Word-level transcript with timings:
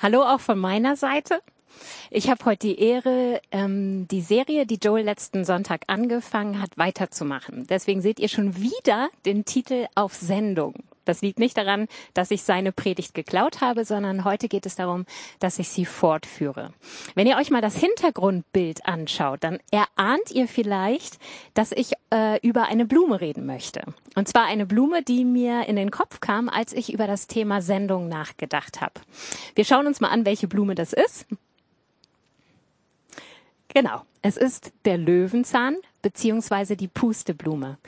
Hallo 0.00 0.22
auch 0.22 0.38
von 0.38 0.60
meiner 0.60 0.94
Seite. 0.94 1.42
Ich 2.08 2.30
habe 2.30 2.44
heute 2.44 2.68
die 2.68 2.78
Ehre, 2.78 3.40
ähm, 3.50 4.06
die 4.06 4.20
Serie, 4.20 4.64
die 4.64 4.78
Joel 4.80 5.04
letzten 5.04 5.44
Sonntag 5.44 5.82
angefangen 5.88 6.62
hat, 6.62 6.78
weiterzumachen. 6.78 7.66
Deswegen 7.66 8.00
seht 8.00 8.20
ihr 8.20 8.28
schon 8.28 8.56
wieder 8.56 9.08
den 9.26 9.44
Titel 9.44 9.86
auf 9.96 10.14
Sendung. 10.14 10.74
Das 11.08 11.22
liegt 11.22 11.38
nicht 11.38 11.56
daran, 11.56 11.88
dass 12.14 12.30
ich 12.30 12.42
seine 12.42 12.70
Predigt 12.70 13.14
geklaut 13.14 13.60
habe, 13.60 13.84
sondern 13.84 14.24
heute 14.24 14.48
geht 14.48 14.66
es 14.66 14.76
darum, 14.76 15.06
dass 15.40 15.58
ich 15.58 15.68
sie 15.70 15.86
fortführe. 15.86 16.72
Wenn 17.14 17.26
ihr 17.26 17.36
euch 17.36 17.50
mal 17.50 17.62
das 17.62 17.76
Hintergrundbild 17.76 18.84
anschaut, 18.86 19.42
dann 19.42 19.58
erahnt 19.70 20.30
ihr 20.30 20.46
vielleicht, 20.46 21.18
dass 21.54 21.72
ich 21.72 21.92
äh, 22.12 22.38
über 22.46 22.66
eine 22.66 22.84
Blume 22.84 23.20
reden 23.20 23.46
möchte. 23.46 23.82
Und 24.16 24.28
zwar 24.28 24.44
eine 24.44 24.66
Blume, 24.66 25.02
die 25.02 25.24
mir 25.24 25.66
in 25.66 25.76
den 25.76 25.90
Kopf 25.90 26.20
kam, 26.20 26.48
als 26.48 26.72
ich 26.74 26.92
über 26.92 27.06
das 27.06 27.26
Thema 27.26 27.62
Sendung 27.62 28.08
nachgedacht 28.08 28.80
habe. 28.80 28.94
Wir 29.54 29.64
schauen 29.64 29.86
uns 29.86 30.00
mal 30.00 30.08
an, 30.08 30.26
welche 30.26 30.46
Blume 30.46 30.74
das 30.74 30.92
ist. 30.92 31.26
Genau, 33.78 34.02
es 34.22 34.36
ist 34.36 34.72
der 34.86 34.98
Löwenzahn 34.98 35.76
beziehungsweise 36.02 36.76
die 36.76 36.88
Pusteblume. 36.88 37.78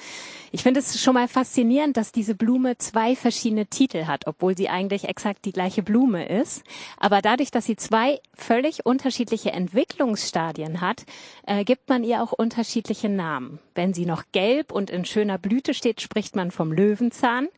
Ich 0.53 0.63
finde 0.63 0.79
es 0.79 1.03
schon 1.03 1.15
mal 1.15 1.27
faszinierend, 1.27 1.97
dass 1.97 2.13
diese 2.13 2.37
Blume 2.37 2.79
zwei 2.79 3.17
verschiedene 3.17 3.67
Titel 3.67 4.05
hat, 4.07 4.29
obwohl 4.29 4.57
sie 4.57 4.69
eigentlich 4.69 5.09
exakt 5.09 5.45
die 5.45 5.51
gleiche 5.51 5.83
Blume 5.83 6.29
ist. 6.29 6.63
Aber 6.97 7.23
dadurch, 7.23 7.51
dass 7.51 7.65
sie 7.65 7.75
zwei 7.75 8.21
völlig 8.35 8.87
unterschiedliche 8.87 9.51
Entwicklungsstadien 9.51 10.81
hat, 10.81 11.07
äh, 11.45 11.65
gibt 11.65 11.89
man 11.89 12.05
ihr 12.05 12.23
auch 12.23 12.31
unterschiedliche 12.31 13.09
Namen. 13.09 13.59
Wenn 13.75 13.93
sie 13.93 14.07
noch 14.07 14.23
gelb 14.31 14.71
und 14.71 14.91
in 14.91 15.05
schöner 15.05 15.39
Blüte 15.39 15.75
steht, 15.75 16.01
spricht 16.01 16.37
man 16.37 16.53
vom 16.53 16.73
Löwenzahn. 16.73 17.49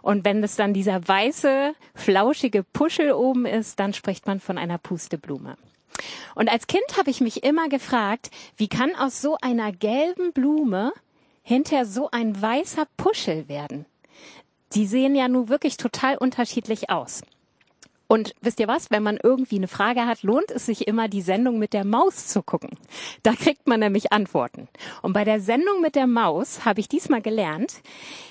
Und 0.00 0.24
wenn 0.24 0.42
es 0.42 0.56
dann 0.56 0.72
dieser 0.72 1.06
weiße, 1.06 1.74
flauschige 1.94 2.62
Puschel 2.62 3.12
oben 3.12 3.44
ist, 3.44 3.78
dann 3.78 3.92
spricht 3.92 4.26
man 4.26 4.40
von 4.40 4.56
einer 4.56 4.78
Pusteblume. 4.78 5.58
Und 6.34 6.50
als 6.50 6.66
Kind 6.66 6.84
habe 6.98 7.10
ich 7.10 7.20
mich 7.20 7.44
immer 7.44 7.68
gefragt, 7.68 8.30
wie 8.56 8.68
kann 8.68 8.94
aus 8.96 9.20
so 9.20 9.36
einer 9.40 9.72
gelben 9.72 10.32
Blume 10.32 10.92
hinter 11.42 11.86
so 11.86 12.10
ein 12.10 12.40
weißer 12.40 12.86
Puschel 12.96 13.48
werden? 13.48 13.86
Die 14.74 14.86
sehen 14.86 15.14
ja 15.14 15.28
nun 15.28 15.48
wirklich 15.48 15.76
total 15.76 16.16
unterschiedlich 16.16 16.90
aus. 16.90 17.22
Und 18.06 18.34
wisst 18.42 18.60
ihr 18.60 18.68
was, 18.68 18.90
wenn 18.90 19.02
man 19.02 19.18
irgendwie 19.22 19.56
eine 19.56 19.68
Frage 19.68 20.06
hat, 20.06 20.22
lohnt 20.22 20.50
es 20.50 20.66
sich 20.66 20.86
immer, 20.86 21.08
die 21.08 21.22
Sendung 21.22 21.58
mit 21.58 21.72
der 21.72 21.84
Maus 21.84 22.26
zu 22.28 22.42
gucken. 22.42 22.70
Da 23.22 23.32
kriegt 23.32 23.66
man 23.66 23.80
nämlich 23.80 24.12
Antworten. 24.12 24.68
Und 25.02 25.14
bei 25.14 25.24
der 25.24 25.40
Sendung 25.40 25.80
mit 25.80 25.94
der 25.94 26.06
Maus 26.06 26.64
habe 26.64 26.80
ich 26.80 26.88
diesmal 26.88 27.22
gelernt, 27.22 27.80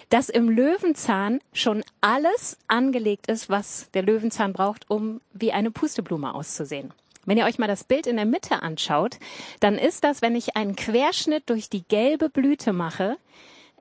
dass 0.09 0.29
im 0.29 0.47
Löwenzahn 0.47 1.39
schon 1.53 1.83
alles 2.01 2.57
angelegt 2.67 3.27
ist, 3.27 3.49
was 3.49 3.89
der 3.93 4.03
Löwenzahn 4.03 4.53
braucht, 4.53 4.89
um 4.89 5.21
wie 5.33 5.51
eine 5.51 5.71
Pusteblume 5.71 6.35
auszusehen. 6.35 6.93
Wenn 7.25 7.37
ihr 7.37 7.45
euch 7.45 7.59
mal 7.59 7.67
das 7.67 7.83
Bild 7.83 8.07
in 8.07 8.17
der 8.17 8.25
Mitte 8.25 8.61
anschaut, 8.61 9.17
dann 9.59 9.77
ist 9.77 10.03
das, 10.03 10.21
wenn 10.21 10.35
ich 10.35 10.55
einen 10.55 10.75
Querschnitt 10.75 11.49
durch 11.49 11.69
die 11.69 11.83
gelbe 11.83 12.29
Blüte 12.29 12.73
mache, 12.73 13.17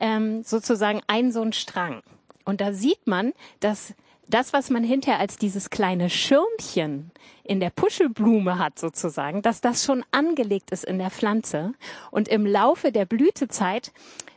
ähm, 0.01 0.43
sozusagen 0.43 1.01
ein 1.07 1.33
so 1.33 1.43
ein 1.43 1.53
Strang. 1.53 2.03
Und 2.45 2.61
da 2.61 2.73
sieht 2.73 3.07
man, 3.07 3.33
dass 3.61 3.95
das, 4.29 4.53
was 4.53 4.71
man 4.71 4.85
hinterher 4.85 5.21
als 5.21 5.37
dieses 5.37 5.71
kleine 5.71 6.09
Schirmchen 6.09 7.11
in 7.45 7.61
der 7.61 7.71
Puschelblume 7.71 8.59
hat 8.59 8.79
sozusagen, 8.79 9.43
dass 9.43 9.61
das 9.61 9.85
schon 9.85 10.05
angelegt 10.11 10.71
ist 10.71 10.85
in 10.85 10.99
der 10.99 11.11
Pflanze 11.11 11.75
und 12.11 12.29
im 12.29 12.47
Laufe 12.47 12.93
der 12.93 13.05
Blütezeit 13.05 13.93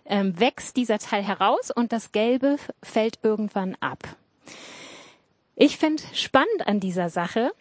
ähm, 0.05 0.39
wächst 0.39 0.77
dieser 0.77 0.99
Teil 0.99 1.23
heraus 1.23 1.71
und 1.71 1.91
das 1.91 2.11
Gelbe 2.11 2.57
fällt 2.83 3.19
irgendwann 3.23 3.75
ab. 3.79 3.99
Ich 5.55 5.77
finde 5.77 6.03
spannend 6.13 6.67
an 6.67 6.79
dieser 6.79 7.09
Sache, 7.09 7.51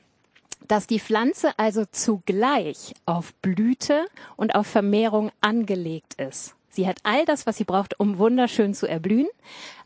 dass 0.66 0.86
die 0.86 1.00
Pflanze 1.00 1.58
also 1.58 1.84
zugleich 1.90 2.94
auf 3.06 3.34
Blüte 3.34 4.06
und 4.36 4.54
auf 4.54 4.66
Vermehrung 4.66 5.30
angelegt 5.40 6.14
ist. 6.14 6.54
Sie 6.74 6.88
hat 6.88 6.98
all 7.04 7.24
das, 7.24 7.46
was 7.46 7.56
sie 7.56 7.64
braucht, 7.64 8.00
um 8.00 8.18
wunderschön 8.18 8.74
zu 8.74 8.88
erblühen, 8.88 9.28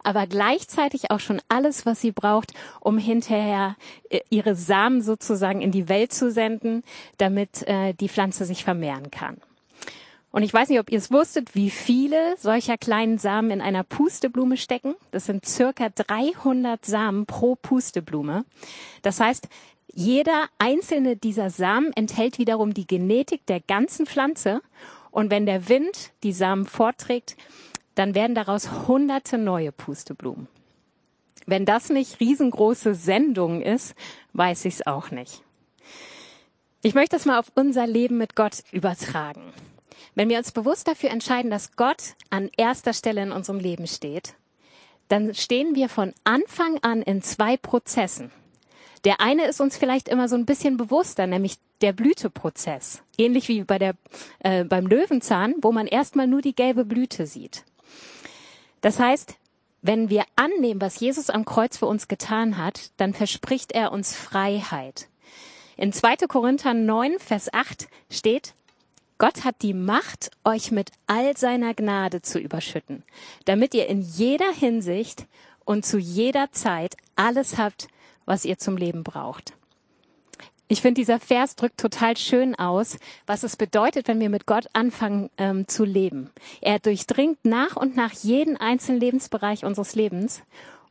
aber 0.03 0.27
gleichzeitig 0.27 1.11
auch 1.11 1.21
schon 1.21 1.43
alles, 1.49 1.85
was 1.85 2.01
sie 2.01 2.13
braucht, 2.13 2.55
um 2.81 2.97
hinterher 2.97 3.77
äh, 4.09 4.21
ihre 4.31 4.55
Samen 4.55 5.03
sozusagen 5.03 5.61
in 5.61 5.71
die 5.71 5.91
Welt 5.91 6.15
zu 6.15 6.31
senden, 6.31 6.83
damit 7.19 7.63
äh, 7.69 7.93
die 7.93 8.09
Pflanze 8.09 8.47
sich 8.47 8.65
vermehren 8.65 9.11
kann. 9.11 9.37
Und 10.31 10.43
ich 10.43 10.53
weiß 10.53 10.69
nicht, 10.69 10.81
ob 10.81 10.91
ihr 10.91 10.99
es 10.99 11.11
wusstet, 11.11 11.55
wie 11.55 11.71
viele 11.71 12.37
solcher 12.39 12.79
kleinen 12.79 13.19
Samen 13.19 13.51
in 13.51 13.61
einer 13.61 13.83
Pusteblume 13.83 14.57
stecken. 14.57 14.95
Das 15.11 15.27
sind 15.27 15.47
circa 15.47 15.89
300 15.89 16.85
Samen 16.85 17.27
pro 17.27 17.55
Pusteblume. 17.57 18.45
Das 19.03 19.21
heißt, 19.21 19.49
jeder 19.99 20.49
einzelne 20.59 21.17
dieser 21.17 21.51
Samen 21.51 21.93
enthält 21.93 22.39
wiederum 22.39 22.73
die 22.73 22.87
Genetik 22.87 23.45
der 23.47 23.59
ganzen 23.59 24.07
Pflanze. 24.07 24.63
Und 25.11 25.33
wenn 25.33 25.45
der 25.45 25.69
Wind 25.69 26.13
die 26.23 26.33
Samen 26.33 26.67
vorträgt, 26.67 27.37
dann 27.97 28.15
werden 28.15 28.37
daraus 28.37 28.87
hunderte 28.87 29.39
neue 29.39 29.73
Pusteblumen. 29.73 30.47
Wenn 31.47 31.65
das 31.65 31.91
nicht 31.91 32.21
riesengroße 32.21 32.95
Sendung 32.95 33.61
ist, 33.61 33.97
weiß 34.35 34.67
ich 34.67 34.75
es 34.75 34.87
auch 34.87 35.11
nicht. 35.11 35.43
Ich 36.81 36.95
möchte 36.95 37.17
das 37.17 37.27
mal 37.27 37.41
auf 37.41 37.51
unser 37.57 37.89
Leben 37.89 38.19
mit 38.19 38.37
Gott 38.37 38.63
übertragen. 38.71 39.53
Wenn 40.15 40.29
wir 40.29 40.39
uns 40.39 40.53
bewusst 40.53 40.87
dafür 40.87 41.11
entscheiden, 41.11 41.51
dass 41.51 41.75
Gott 41.75 42.15
an 42.31 42.51
erster 42.57 42.93
Stelle 42.93 43.25
in 43.25 43.33
unserem 43.33 43.59
Leben 43.59 43.89
steht, 43.89 44.35
dann 45.09 45.35
stehen 45.35 45.75
wir 45.75 45.89
von 45.89 46.15
Anfang 46.23 46.79
an 46.83 47.03
in 47.03 47.21
zwei 47.21 47.57
Prozessen. 47.57 48.31
Der 49.05 49.21
eine 49.21 49.47
ist 49.47 49.61
uns 49.61 49.77
vielleicht 49.77 50.09
immer 50.09 50.29
so 50.29 50.37
ein 50.37 50.47
bisschen 50.47 50.77
bewusster, 50.77 51.27
nämlich 51.27 51.59
der 51.81 51.93
Blüteprozess. 51.93 53.03
Ähnlich 53.17 53.49
wie 53.49 53.63
bei 53.65 53.79
der, 53.79 53.95
äh, 54.41 54.65
beim 54.65 54.87
Löwenzahn, 54.87 55.55
wo 55.63 55.73
man 55.73 55.87
erstmal 55.87 56.27
nur 56.27 56.43
die 56.43 56.55
gelbe 56.55 56.85
Blüte 56.85 57.27
sieht. 57.27 57.65
Das 58.81 58.99
heißt, 58.99 59.37
wenn 59.83 60.11
wir 60.11 60.25
annehmen, 60.37 60.81
was 60.81 60.99
Jesus 60.99 61.31
am 61.31 61.45
Kreuz 61.45 61.77
für 61.77 61.87
uns 61.87 62.09
getan 62.09 62.59
hat, 62.59 62.91
dann 62.97 63.15
verspricht 63.15 63.73
er 63.73 63.93
uns 63.93 64.17
Freiheit. 64.17 65.09
In 65.77 65.93
2. 65.93 66.17
Korinther 66.29 66.75
9, 66.75 67.19
Vers 67.21 67.53
8 67.53 67.87
steht, 68.11 68.55
Gott 69.19 69.45
hat 69.45 69.63
die 69.63 69.75
Macht, 69.75 70.31
euch 70.45 70.71
mit 70.71 70.91
all 71.07 71.37
seiner 71.37 71.75
Gnade 71.75 72.23
zu 72.23 72.39
überschütten, 72.39 73.05
damit 73.45 73.75
ihr 73.75 73.87
in 73.87 74.01
jeder 74.01 74.53
Hinsicht 74.53 75.27
und 75.65 75.85
zu 75.85 75.99
jeder 75.99 76.51
Zeit 76.53 76.97
alles 77.17 77.59
habt, 77.59 77.89
was 78.29 78.45
ihr 78.45 78.59
zum 78.59 78.77
Leben 78.77 79.03
braucht. 79.03 79.55
Ich 80.71 80.83
finde, 80.83 81.01
dieser 81.01 81.19
Vers 81.19 81.57
drückt 81.57 81.81
total 81.81 82.17
schön 82.19 82.55
aus, 82.55 82.99
was 83.27 83.43
es 83.43 83.57
bedeutet, 83.57 84.07
wenn 84.07 84.21
wir 84.21 84.29
mit 84.29 84.45
Gott 84.45 84.67
anfangen 84.75 85.31
ähm, 85.39 85.67
zu 85.67 85.85
leben. 85.85 86.31
Er 86.61 86.79
durchdringt 86.79 87.39
nach 87.43 87.75
und 87.77 87.97
nach 87.97 88.13
jeden 88.13 88.59
einzelnen 88.59 89.01
Lebensbereich 89.01 89.65
unseres 89.65 89.95
Lebens. 89.95 90.43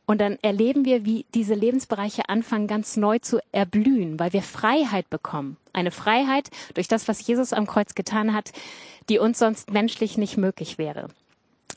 Und 0.04 0.20
dann 0.20 0.36
erleben 0.42 0.84
wir, 0.84 1.04
wie 1.04 1.26
diese 1.32 1.54
Lebensbereiche 1.54 2.28
anfangen 2.28 2.66
ganz 2.66 2.96
neu 2.96 3.20
zu 3.20 3.38
erblühen, 3.52 4.18
weil 4.18 4.32
wir 4.32 4.42
Freiheit 4.42 5.08
bekommen. 5.10 5.58
Eine 5.72 5.92
Freiheit 5.92 6.50
durch 6.74 6.88
das, 6.88 7.06
was 7.06 7.24
Jesus 7.24 7.52
am 7.52 7.66
Kreuz 7.66 7.94
getan 7.94 8.34
hat, 8.34 8.50
die 9.08 9.20
uns 9.20 9.38
sonst 9.38 9.70
menschlich 9.70 10.18
nicht 10.18 10.38
möglich 10.38 10.78
wäre. 10.78 11.08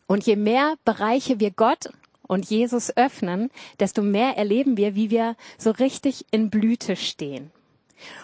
Und 0.08 0.26
je 0.26 0.38
mehr 0.38 0.74
Bereiche 0.86 1.40
wir 1.40 1.52
Gott 1.52 1.90
und 2.32 2.50
Jesus 2.50 2.96
öffnen, 2.96 3.52
desto 3.82 4.02
mehr 4.02 4.38
erleben 4.38 4.78
wir, 4.78 4.96
wie 4.96 5.10
wir 5.10 5.36
so 5.58 5.70
richtig 5.70 6.26
in 6.32 6.50
Blüte 6.50 6.96
stehen. 6.96 7.52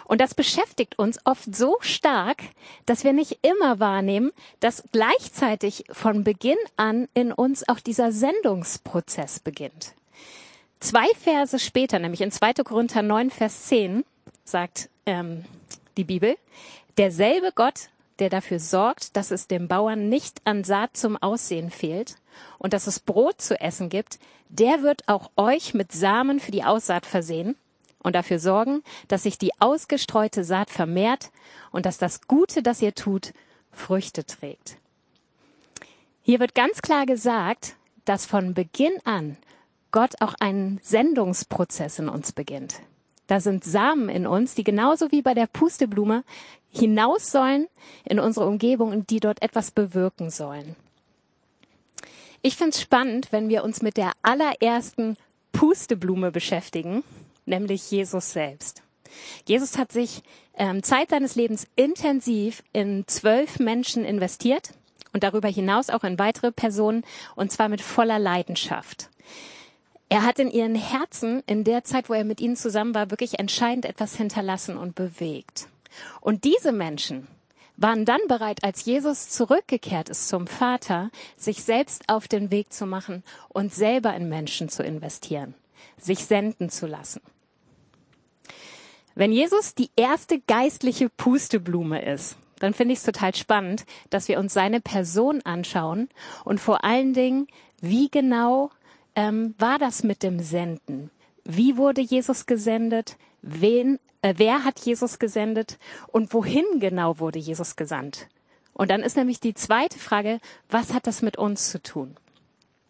Und 0.05 0.21
das 0.21 0.33
beschäftigt 0.33 0.97
uns 0.97 1.19
oft 1.25 1.53
so 1.53 1.75
stark, 1.81 2.41
dass 2.85 3.03
wir 3.03 3.11
nicht 3.11 3.39
immer 3.41 3.81
wahrnehmen, 3.81 4.31
dass 4.61 4.83
gleichzeitig 4.93 5.83
von 5.91 6.23
Beginn 6.23 6.57
an 6.77 7.09
in 7.15 7.33
uns 7.33 7.67
auch 7.67 7.81
dieser 7.81 8.13
Sendungsprozess 8.13 9.41
beginnt. 9.41 9.93
Zwei 10.79 11.07
Verse 11.21 11.59
später, 11.59 11.99
nämlich 11.99 12.21
in 12.21 12.31
2. 12.31 12.53
Korinther 12.63 13.01
9, 13.01 13.29
Vers 13.29 13.65
10, 13.65 14.05
sagt 14.45 14.89
ähm, 15.05 15.43
die 15.97 16.05
Bibel, 16.05 16.37
derselbe 16.97 17.51
Gott, 17.53 17.89
der 18.19 18.29
dafür 18.29 18.59
sorgt, 18.59 19.17
dass 19.17 19.31
es 19.31 19.47
dem 19.47 19.67
Bauern 19.67 20.07
nicht 20.07 20.39
an 20.45 20.63
Saat 20.63 20.95
zum 20.95 21.17
Aussehen 21.17 21.71
fehlt 21.71 22.15
und 22.57 22.73
dass 22.73 22.87
es 22.87 22.99
Brot 22.99 23.41
zu 23.41 23.59
essen 23.59 23.89
gibt, 23.89 24.19
der 24.49 24.81
wird 24.81 25.07
auch 25.07 25.31
euch 25.35 25.73
mit 25.73 25.91
Samen 25.91 26.39
für 26.39 26.51
die 26.51 26.63
Aussaat 26.63 27.05
versehen 27.05 27.55
und 28.03 28.15
dafür 28.15 28.39
sorgen, 28.39 28.83
dass 29.07 29.23
sich 29.23 29.37
die 29.37 29.51
ausgestreute 29.59 30.43
Saat 30.43 30.69
vermehrt 30.69 31.31
und 31.71 31.85
dass 31.85 31.97
das 31.97 32.27
Gute, 32.27 32.63
das 32.63 32.81
ihr 32.81 32.95
tut, 32.95 33.33
Früchte 33.71 34.25
trägt. 34.25 34.77
Hier 36.23 36.39
wird 36.39 36.55
ganz 36.55 36.81
klar 36.81 37.05
gesagt, 37.05 37.75
dass 38.05 38.25
von 38.25 38.53
Beginn 38.53 38.93
an 39.05 39.37
Gott 39.91 40.21
auch 40.21 40.33
einen 40.39 40.79
Sendungsprozess 40.81 41.99
in 41.99 42.09
uns 42.09 42.31
beginnt. 42.31 42.81
Da 43.27 43.41
sind 43.41 43.63
Samen 43.63 44.09
in 44.09 44.25
uns, 44.25 44.55
die 44.55 44.63
genauso 44.63 45.11
wie 45.11 45.21
bei 45.21 45.33
der 45.33 45.47
Pusteblume 45.47 46.23
hinaus 46.69 47.31
sollen 47.31 47.67
in 48.05 48.19
unsere 48.19 48.47
Umgebung 48.47 48.91
und 48.91 49.09
die 49.09 49.19
dort 49.19 49.41
etwas 49.41 49.71
bewirken 49.71 50.29
sollen. 50.29 50.75
Ich 52.41 52.55
finde 52.55 52.71
es 52.71 52.81
spannend, 52.81 53.31
wenn 53.31 53.49
wir 53.49 53.63
uns 53.63 53.81
mit 53.81 53.97
der 53.97 54.11
allerersten 54.21 55.17
Pusteblume 55.51 56.31
beschäftigen, 56.31 57.03
nämlich 57.45 57.89
Jesus 57.89 58.31
selbst. 58.31 58.83
Jesus 59.45 59.77
hat 59.77 59.91
sich 59.91 60.21
ähm, 60.55 60.83
Zeit 60.83 61.09
seines 61.09 61.35
Lebens 61.35 61.67
intensiv 61.75 62.63
in 62.73 63.05
zwölf 63.07 63.59
Menschen 63.59 64.05
investiert 64.05 64.71
und 65.13 65.23
darüber 65.23 65.47
hinaus 65.47 65.89
auch 65.89 66.03
in 66.03 66.19
weitere 66.19 66.51
Personen 66.51 67.03
und 67.35 67.51
zwar 67.51 67.69
mit 67.69 67.81
voller 67.81 68.19
Leidenschaft. 68.19 69.09
Er 70.09 70.23
hat 70.23 70.39
in 70.39 70.49
ihren 70.49 70.75
Herzen 70.75 71.43
in 71.47 71.63
der 71.63 71.83
Zeit, 71.83 72.09
wo 72.09 72.13
er 72.13 72.23
mit 72.23 72.39
ihnen 72.39 72.55
zusammen 72.55 72.95
war, 72.95 73.11
wirklich 73.11 73.39
entscheidend 73.39 73.85
etwas 73.85 74.15
hinterlassen 74.15 74.77
und 74.77 74.95
bewegt. 74.95 75.67
Und 76.21 76.43
diese 76.43 76.71
Menschen 76.71 77.27
waren 77.77 78.05
dann 78.05 78.21
bereit, 78.27 78.63
als 78.63 78.83
Jesus 78.85 79.29
zurückgekehrt 79.29 80.09
ist 80.09 80.27
zum 80.27 80.47
Vater, 80.47 81.11
sich 81.37 81.63
selbst 81.63 82.09
auf 82.09 82.27
den 82.27 82.51
Weg 82.51 82.73
zu 82.73 82.85
machen 82.85 83.23
und 83.49 83.73
selber 83.73 84.15
in 84.15 84.27
Menschen 84.27 84.67
zu 84.67 84.83
investieren, 84.83 85.53
sich 85.97 86.25
senden 86.25 86.69
zu 86.69 86.87
lassen. 86.87 87.21
Wenn 89.15 89.31
Jesus 89.31 89.73
die 89.73 89.89
erste 89.95 90.39
geistliche 90.41 91.09
Pusteblume 91.09 92.03
ist, 92.03 92.37
dann 92.59 92.73
finde 92.73 92.93
ich 92.93 92.99
es 92.99 93.05
total 93.05 93.35
spannend, 93.35 93.85
dass 94.09 94.27
wir 94.27 94.39
uns 94.39 94.53
seine 94.53 94.81
Person 94.81 95.41
anschauen 95.43 96.09
und 96.43 96.59
vor 96.59 96.83
allen 96.83 97.13
Dingen, 97.13 97.47
wie 97.81 98.09
genau 98.09 98.71
ähm, 99.15 99.55
war 99.57 99.79
das 99.79 100.03
mit 100.03 100.23
dem 100.23 100.39
Senden? 100.39 101.11
Wie 101.43 101.77
wurde 101.77 102.01
Jesus 102.01 102.45
gesendet? 102.45 103.17
Wen, 103.41 103.99
äh, 104.27 104.33
wer 104.37 104.63
hat 104.63 104.79
Jesus 104.79 105.19
gesendet? 105.19 105.77
Und 106.07 106.33
wohin 106.33 106.65
genau 106.79 107.19
wurde 107.19 107.39
Jesus 107.39 107.75
gesandt? 107.75 108.27
Und 108.73 108.91
dann 108.91 109.01
ist 109.01 109.17
nämlich 109.17 109.39
die 109.39 109.53
zweite 109.53 109.97
Frage, 109.97 110.39
was 110.69 110.93
hat 110.93 111.07
das 111.07 111.21
mit 111.21 111.37
uns 111.37 111.71
zu 111.71 111.81
tun? 111.81 112.15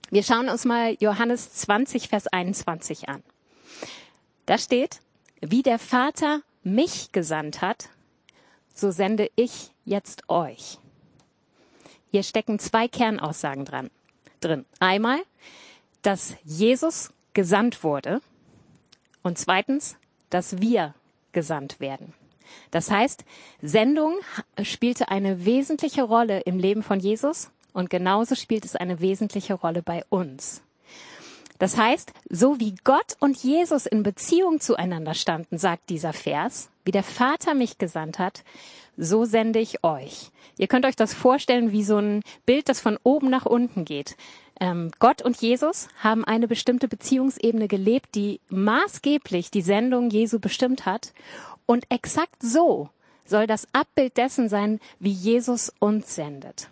Wir 0.09 0.23
schauen 0.23 0.49
uns 0.49 0.65
mal 0.65 0.95
Johannes 0.99 1.53
20, 1.53 2.09
Vers 2.09 2.27
21 2.27 3.09
an. 3.09 3.23
Da 4.45 4.57
steht, 4.57 5.01
wie 5.41 5.63
der 5.63 5.79
Vater 5.79 6.41
mich 6.63 7.11
gesandt 7.11 7.61
hat, 7.61 7.89
so 8.73 8.91
sende 8.91 9.29
ich 9.35 9.71
jetzt 9.85 10.29
euch. 10.29 10.79
Hier 12.11 12.23
stecken 12.23 12.59
zwei 12.59 12.87
Kernaussagen 12.87 13.65
dran, 13.65 13.89
drin. 14.39 14.65
Einmal, 14.79 15.19
dass 16.01 16.35
Jesus 16.43 17.11
gesandt 17.33 17.83
wurde 17.83 18.21
und 19.23 19.37
zweitens, 19.37 19.97
dass 20.29 20.59
wir 20.59 20.93
gesandt 21.37 21.79
werden. 21.79 22.15
Das 22.71 22.89
heißt, 22.89 23.23
Sendung 23.61 24.15
spielte 24.63 25.09
eine 25.09 25.45
wesentliche 25.45 26.01
Rolle 26.01 26.39
im 26.39 26.57
Leben 26.57 26.81
von 26.81 26.99
Jesus 26.99 27.51
und 27.73 27.91
genauso 27.91 28.33
spielt 28.33 28.65
es 28.65 28.75
eine 28.75 29.01
wesentliche 29.01 29.53
Rolle 29.53 29.83
bei 29.83 30.03
uns. 30.09 30.63
Das 31.59 31.77
heißt, 31.77 32.11
so 32.27 32.59
wie 32.59 32.73
Gott 32.83 33.17
und 33.19 33.37
Jesus 33.37 33.85
in 33.85 34.01
Beziehung 34.01 34.59
zueinander 34.59 35.13
standen, 35.13 35.59
sagt 35.59 35.91
dieser 35.91 36.11
Vers, 36.13 36.69
wie 36.85 36.91
der 36.91 37.03
Vater 37.03 37.53
mich 37.53 37.77
gesandt 37.77 38.17
hat, 38.17 38.43
so 38.97 39.25
sende 39.25 39.59
ich 39.59 39.83
euch. 39.83 40.31
Ihr 40.57 40.65
könnt 40.67 40.85
euch 40.87 40.95
das 40.95 41.13
vorstellen 41.13 41.71
wie 41.71 41.83
so 41.83 41.97
ein 41.97 42.23
Bild, 42.47 42.67
das 42.67 42.79
von 42.79 42.97
oben 43.03 43.29
nach 43.29 43.45
unten 43.45 43.85
geht. 43.85 44.17
Ähm, 44.59 44.91
Gott 44.99 45.21
und 45.21 45.37
Jesus 45.37 45.87
haben 45.99 46.25
eine 46.25 46.47
bestimmte 46.47 46.87
Beziehungsebene 46.87 47.67
gelebt, 47.67 48.15
die 48.15 48.39
maßgeblich 48.49 49.51
die 49.51 49.61
Sendung 49.61 50.09
Jesu 50.09 50.39
bestimmt 50.39 50.85
hat. 50.85 51.13
Und 51.65 51.85
exakt 51.89 52.41
so 52.41 52.89
soll 53.25 53.45
das 53.45 53.67
Abbild 53.73 54.17
dessen 54.17 54.49
sein, 54.49 54.79
wie 54.99 55.11
Jesus 55.11 55.71
uns 55.79 56.15
sendet. 56.15 56.69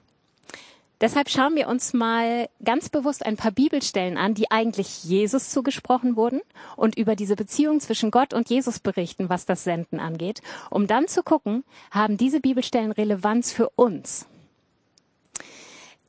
Deshalb 1.02 1.30
schauen 1.30 1.56
wir 1.56 1.68
uns 1.68 1.94
mal 1.94 2.48
ganz 2.64 2.88
bewusst 2.88 3.26
ein 3.26 3.36
paar 3.36 3.52
Bibelstellen 3.52 4.18
an, 4.18 4.34
die 4.34 4.50
eigentlich 4.50 5.04
Jesus 5.04 5.50
zugesprochen 5.50 6.16
wurden 6.16 6.40
und 6.78 6.98
über 6.98 7.18
diese 7.18 7.36
Beziehung 7.36 7.82
zwischen 7.82 8.12
Gott 8.12 8.34
und 8.34 8.50
Jesus 8.50 8.80
berichten, 8.80 9.28
was 9.28 9.46
das 9.46 9.66
Senden 9.66 10.00
angeht, 10.00 10.42
um 10.70 10.88
dann 10.88 11.10
zu 11.10 11.22
gucken, 11.22 11.66
haben 11.92 12.16
diese 12.16 12.40
Bibelstellen 12.40 12.94
Relevanz 12.94 13.52
für 13.52 13.70
uns. 13.76 14.26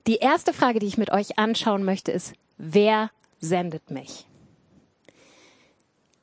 Die 0.07 0.17
erste 0.17 0.53
Frage, 0.53 0.79
die 0.79 0.87
ich 0.87 0.99
mit 0.99 1.11
euch 1.11 1.39
anschauen 1.39 1.85
möchte, 1.85 2.13
ist, 2.13 2.35
wer 2.59 3.11
sendet 3.41 3.91
mich? 3.91 4.27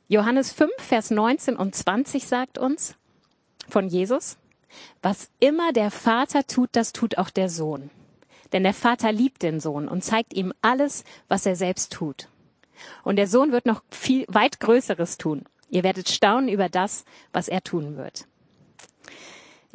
Johannes 0.08 0.54
5, 0.54 0.72
Vers 0.78 1.12
19 1.12 1.58
und 1.58 1.76
20 1.76 2.26
sagt 2.26 2.58
uns 2.58 2.96
von 3.68 3.88
Jesus, 3.88 4.38
was 5.02 5.30
immer 5.40 5.74
der 5.74 5.92
Vater 5.92 6.48
tut, 6.48 6.70
das 6.74 6.94
tut 6.94 7.18
auch 7.18 7.30
der 7.30 7.50
Sohn. 7.50 7.90
Denn 8.54 8.64
der 8.64 8.74
Vater 8.74 9.12
liebt 9.12 9.42
den 9.42 9.60
Sohn 9.60 9.88
und 9.88 10.04
zeigt 10.04 10.34
ihm 10.34 10.54
alles, 10.62 11.04
was 11.28 11.46
er 11.46 11.56
selbst 11.56 11.92
tut. 11.92 12.30
Und 13.04 13.18
der 13.18 13.28
Sohn 13.28 13.52
wird 13.52 13.66
noch 13.66 13.84
viel 13.90 14.26
weit 14.30 14.60
Größeres 14.60 15.18
tun. 15.18 15.44
Ihr 15.70 15.84
werdet 15.84 16.10
staunen 16.10 16.50
über 16.50 16.70
das, 16.70 17.04
was 17.34 17.48
er 17.48 17.64
tun 17.64 17.98
wird. 17.98 18.28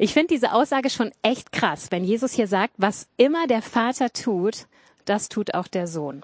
Ich 0.01 0.13
finde 0.13 0.33
diese 0.33 0.53
Aussage 0.53 0.89
schon 0.89 1.11
echt 1.23 1.51
krass, 1.51 1.91
wenn 1.91 2.05
Jesus 2.05 2.31
hier 2.31 2.47
sagt, 2.47 2.73
was 2.77 3.09
immer 3.17 3.47
der 3.47 3.61
Vater 3.61 4.13
tut, 4.13 4.65
das 5.03 5.27
tut 5.27 5.53
auch 5.53 5.67
der 5.67 5.87
Sohn. 5.87 6.23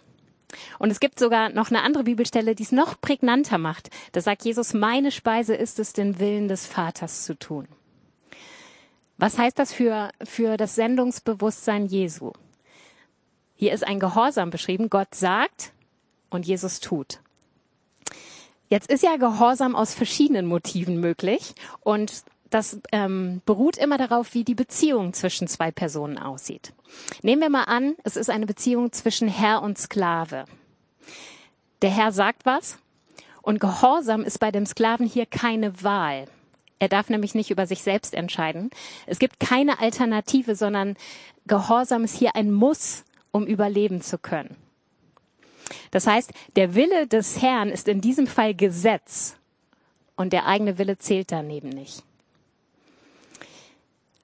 Und 0.79 0.91
es 0.91 1.01
gibt 1.01 1.19
sogar 1.19 1.49
noch 1.49 1.69
eine 1.69 1.81
andere 1.81 2.05
Bibelstelle, 2.05 2.55
die 2.55 2.63
es 2.63 2.71
noch 2.71 3.01
prägnanter 3.01 3.57
macht. 3.57 3.89
Da 4.13 4.21
sagt 4.21 4.45
Jesus, 4.45 4.73
meine 4.73 5.11
Speise 5.11 5.55
ist 5.55 5.77
es, 5.79 5.91
den 5.91 6.19
Willen 6.19 6.47
des 6.47 6.65
Vaters 6.65 7.25
zu 7.25 7.37
tun. 7.37 7.67
Was 9.17 9.37
heißt 9.37 9.59
das 9.59 9.73
für, 9.73 10.09
für 10.23 10.55
das 10.55 10.75
Sendungsbewusstsein 10.75 11.85
Jesu? 11.85 12.31
Hier 13.55 13.73
ist 13.73 13.85
ein 13.85 13.99
Gehorsam 13.99 14.51
beschrieben. 14.51 14.89
Gott 14.89 15.13
sagt 15.13 15.73
und 16.29 16.45
Jesus 16.45 16.79
tut. 16.79 17.19
Jetzt 18.69 18.89
ist 18.89 19.03
ja 19.03 19.17
Gehorsam 19.17 19.75
aus 19.75 19.93
verschiedenen 19.93 20.45
Motiven 20.45 21.01
möglich 21.01 21.55
und 21.81 22.23
das 22.49 22.79
ähm, 22.91 23.41
beruht 23.45 23.77
immer 23.77 23.97
darauf, 23.97 24.33
wie 24.33 24.43
die 24.43 24.55
Beziehung 24.55 25.13
zwischen 25.13 25.47
zwei 25.47 25.71
Personen 25.71 26.17
aussieht. 26.17 26.73
Nehmen 27.21 27.41
wir 27.41 27.49
mal 27.49 27.63
an, 27.63 27.95
es 28.03 28.15
ist 28.15 28.29
eine 28.29 28.45
Beziehung 28.45 28.91
zwischen 28.91 29.27
Herr 29.27 29.61
und 29.61 29.77
Sklave. 29.77 30.45
Der 31.81 31.89
Herr 31.89 32.11
sagt 32.11 32.45
was 32.45 32.77
und 33.41 33.59
Gehorsam 33.59 34.23
ist 34.23 34.39
bei 34.39 34.51
dem 34.51 34.65
Sklaven 34.65 35.05
hier 35.05 35.25
keine 35.25 35.83
Wahl. 35.83 36.25
Er 36.79 36.89
darf 36.89 37.09
nämlich 37.09 37.35
nicht 37.35 37.51
über 37.51 37.67
sich 37.67 37.81
selbst 37.83 38.13
entscheiden. 38.13 38.69
Es 39.05 39.19
gibt 39.19 39.39
keine 39.39 39.79
Alternative, 39.79 40.55
sondern 40.55 40.95
Gehorsam 41.47 42.03
ist 42.03 42.17
hier 42.17 42.35
ein 42.35 42.51
Muss 42.51 43.03
um 43.35 43.45
überleben 43.45 43.99
zu 43.99 44.17
können. 44.17 44.55
Das 45.91 46.07
heißt, 46.07 46.31
der 46.55 46.73
Wille 46.73 47.05
des 47.05 47.41
Herrn 47.41 47.67
ist 47.67 47.89
in 47.89 47.99
diesem 47.99 48.27
Fall 48.27 48.55
Gesetz 48.55 49.35
und 50.15 50.31
der 50.31 50.45
eigene 50.45 50.77
Wille 50.77 50.97
zählt 50.97 51.33
daneben 51.33 51.67
nicht. 51.67 52.04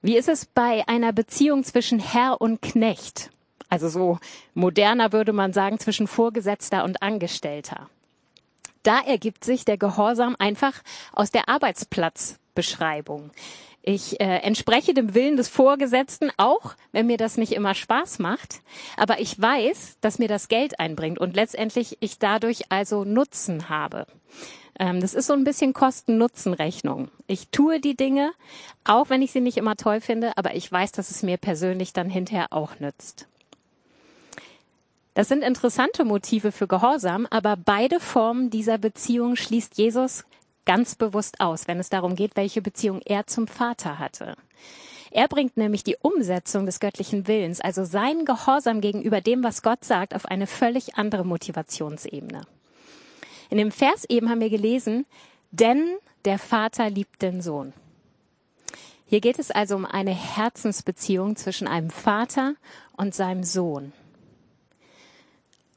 Wie 0.02 0.16
ist 0.16 0.28
es 0.28 0.46
bei 0.46 0.86
einer 0.88 1.12
Beziehung 1.12 1.62
zwischen 1.62 2.00
Herr 2.00 2.40
und 2.40 2.60
Knecht? 2.60 3.30
Also 3.68 3.88
so 3.88 4.18
moderner 4.52 5.12
würde 5.12 5.32
man 5.32 5.52
sagen 5.52 5.78
zwischen 5.78 6.08
Vorgesetzter 6.08 6.82
und 6.82 7.02
Angestellter. 7.02 7.88
Da 8.82 9.00
ergibt 9.00 9.44
sich 9.44 9.64
der 9.64 9.78
Gehorsam 9.78 10.34
einfach 10.40 10.82
aus 11.12 11.30
der 11.30 11.48
Arbeitsplatzbeschreibung. 11.48 13.30
Ich 13.80 14.20
äh, 14.20 14.38
entspreche 14.38 14.92
dem 14.92 15.14
Willen 15.14 15.36
des 15.36 15.48
Vorgesetzten, 15.48 16.30
auch 16.36 16.74
wenn 16.90 17.06
mir 17.06 17.16
das 17.16 17.36
nicht 17.36 17.52
immer 17.52 17.74
Spaß 17.74 18.18
macht. 18.18 18.60
Aber 18.96 19.20
ich 19.20 19.40
weiß, 19.40 19.98
dass 20.00 20.18
mir 20.18 20.28
das 20.28 20.48
Geld 20.48 20.80
einbringt 20.80 21.20
und 21.20 21.36
letztendlich 21.36 21.96
ich 22.00 22.18
dadurch 22.18 22.64
also 22.70 23.04
Nutzen 23.04 23.68
habe. 23.68 24.06
Ähm, 24.78 25.00
das 25.00 25.14
ist 25.14 25.26
so 25.26 25.32
ein 25.34 25.44
bisschen 25.44 25.72
Kosten-Nutzen-Rechnung. 25.72 27.08
Ich 27.26 27.48
tue 27.48 27.80
die 27.80 27.96
Dinge, 27.96 28.32
auch 28.84 29.10
wenn 29.10 29.22
ich 29.22 29.32
sie 29.32 29.40
nicht 29.40 29.56
immer 29.56 29.76
toll 29.76 30.00
finde, 30.00 30.36
aber 30.36 30.54
ich 30.54 30.70
weiß, 30.70 30.92
dass 30.92 31.10
es 31.10 31.22
mir 31.22 31.36
persönlich 31.36 31.92
dann 31.92 32.08
hinterher 32.08 32.48
auch 32.50 32.80
nützt. 32.80 33.26
Das 35.14 35.28
sind 35.28 35.42
interessante 35.42 36.04
Motive 36.04 36.52
für 36.52 36.66
Gehorsam, 36.66 37.26
aber 37.30 37.56
beide 37.56 38.00
Formen 38.00 38.48
dieser 38.48 38.78
Beziehung 38.78 39.36
schließt 39.36 39.76
Jesus 39.76 40.24
ganz 40.64 40.94
bewusst 40.94 41.40
aus, 41.40 41.68
wenn 41.68 41.78
es 41.78 41.90
darum 41.90 42.16
geht, 42.16 42.36
welche 42.36 42.62
Beziehung 42.62 43.02
er 43.04 43.26
zum 43.26 43.46
Vater 43.46 43.98
hatte. 43.98 44.36
Er 45.10 45.28
bringt 45.28 45.58
nämlich 45.58 45.84
die 45.84 45.98
Umsetzung 46.00 46.64
des 46.64 46.80
göttlichen 46.80 47.26
Willens, 47.26 47.60
also 47.60 47.84
sein 47.84 48.24
Gehorsam 48.24 48.80
gegenüber 48.80 49.20
dem, 49.20 49.44
was 49.44 49.60
Gott 49.60 49.84
sagt, 49.84 50.14
auf 50.14 50.24
eine 50.24 50.46
völlig 50.46 50.94
andere 50.96 51.26
Motivationsebene. 51.26 52.46
In 53.52 53.58
dem 53.58 53.70
Vers 53.70 54.06
eben 54.08 54.30
haben 54.30 54.40
wir 54.40 54.48
gelesen, 54.48 55.04
denn 55.50 55.86
der 56.24 56.38
Vater 56.38 56.88
liebt 56.88 57.20
den 57.20 57.42
Sohn. 57.42 57.74
Hier 59.04 59.20
geht 59.20 59.38
es 59.38 59.50
also 59.50 59.76
um 59.76 59.84
eine 59.84 60.14
Herzensbeziehung 60.14 61.36
zwischen 61.36 61.68
einem 61.68 61.90
Vater 61.90 62.54
und 62.96 63.14
seinem 63.14 63.44
Sohn. 63.44 63.92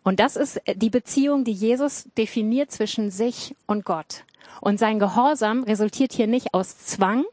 Und 0.06 0.22
das 0.22 0.38
ist 0.38 0.62
die 0.74 0.90
Beziehung, 0.90 1.44
die 1.44 1.52
Jesus 1.52 2.06
definiert 2.18 2.72
zwischen 2.72 3.12
sich 3.12 3.58
und 3.68 3.84
Gott. 3.84 4.24
Und 4.62 4.80
sein 4.80 4.98
Gehorsam 4.98 5.64
resultiert 5.64 6.14
hier 6.14 6.28
nicht 6.28 6.54
aus 6.54 6.78
Zwang 6.78 7.26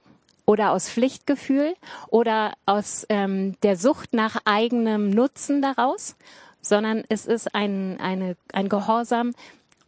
oder 0.44 0.72
aus 0.72 0.88
Pflichtgefühl 0.88 1.76
oder 2.08 2.54
aus 2.66 3.06
ähm, 3.10 3.54
der 3.62 3.76
Sucht 3.76 4.12
nach 4.12 4.38
eigenem 4.44 5.10
Nutzen 5.10 5.62
daraus, 5.62 6.16
sondern 6.60 7.04
es 7.08 7.26
ist 7.26 7.54
ein, 7.54 8.00
eine, 8.00 8.36
ein 8.52 8.68
Gehorsam, 8.68 9.34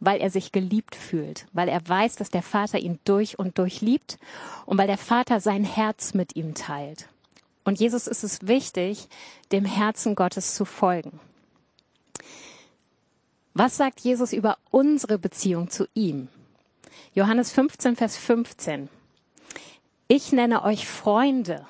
weil 0.04 0.20
er 0.20 0.30
sich 0.30 0.52
geliebt 0.52 0.94
fühlt, 0.94 1.46
weil 1.52 1.68
er 1.68 1.86
weiß, 1.86 2.16
dass 2.16 2.30
der 2.30 2.42
Vater 2.42 2.78
ihn 2.78 2.98
durch 3.04 3.38
und 3.38 3.58
durch 3.58 3.80
liebt 3.80 4.18
und 4.66 4.78
weil 4.78 4.86
der 4.86 4.98
Vater 4.98 5.40
sein 5.40 5.64
Herz 5.64 6.14
mit 6.14 6.36
ihm 6.36 6.54
teilt. 6.54 7.08
Und 7.64 7.80
Jesus 7.80 8.06
ist 8.06 8.24
es 8.24 8.46
wichtig, 8.46 9.08
dem 9.52 9.64
Herzen 9.64 10.14
Gottes 10.14 10.54
zu 10.54 10.64
folgen. 10.64 11.18
Was 13.54 13.76
sagt 13.76 14.00
Jesus 14.00 14.32
über 14.32 14.58
unsere 14.70 15.18
Beziehung 15.18 15.70
zu 15.70 15.86
ihm? 15.94 16.28
Johannes 17.14 17.52
15, 17.52 17.96
Vers 17.96 18.16
15. 18.16 18.88
Ich 20.08 20.32
nenne 20.32 20.64
euch 20.64 20.86
Freunde 20.86 21.66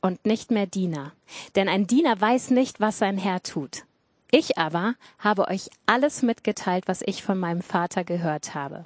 und 0.00 0.24
nicht 0.26 0.50
mehr 0.50 0.66
Diener, 0.66 1.12
denn 1.54 1.68
ein 1.68 1.86
Diener 1.86 2.20
weiß 2.20 2.50
nicht, 2.50 2.80
was 2.80 2.98
sein 2.98 3.18
Herr 3.18 3.42
tut. 3.42 3.85
Ich 4.30 4.58
aber 4.58 4.94
habe 5.18 5.48
euch 5.48 5.70
alles 5.86 6.22
mitgeteilt, 6.22 6.88
was 6.88 7.02
ich 7.04 7.22
von 7.22 7.38
meinem 7.38 7.62
Vater 7.62 8.04
gehört 8.04 8.54
habe. 8.54 8.84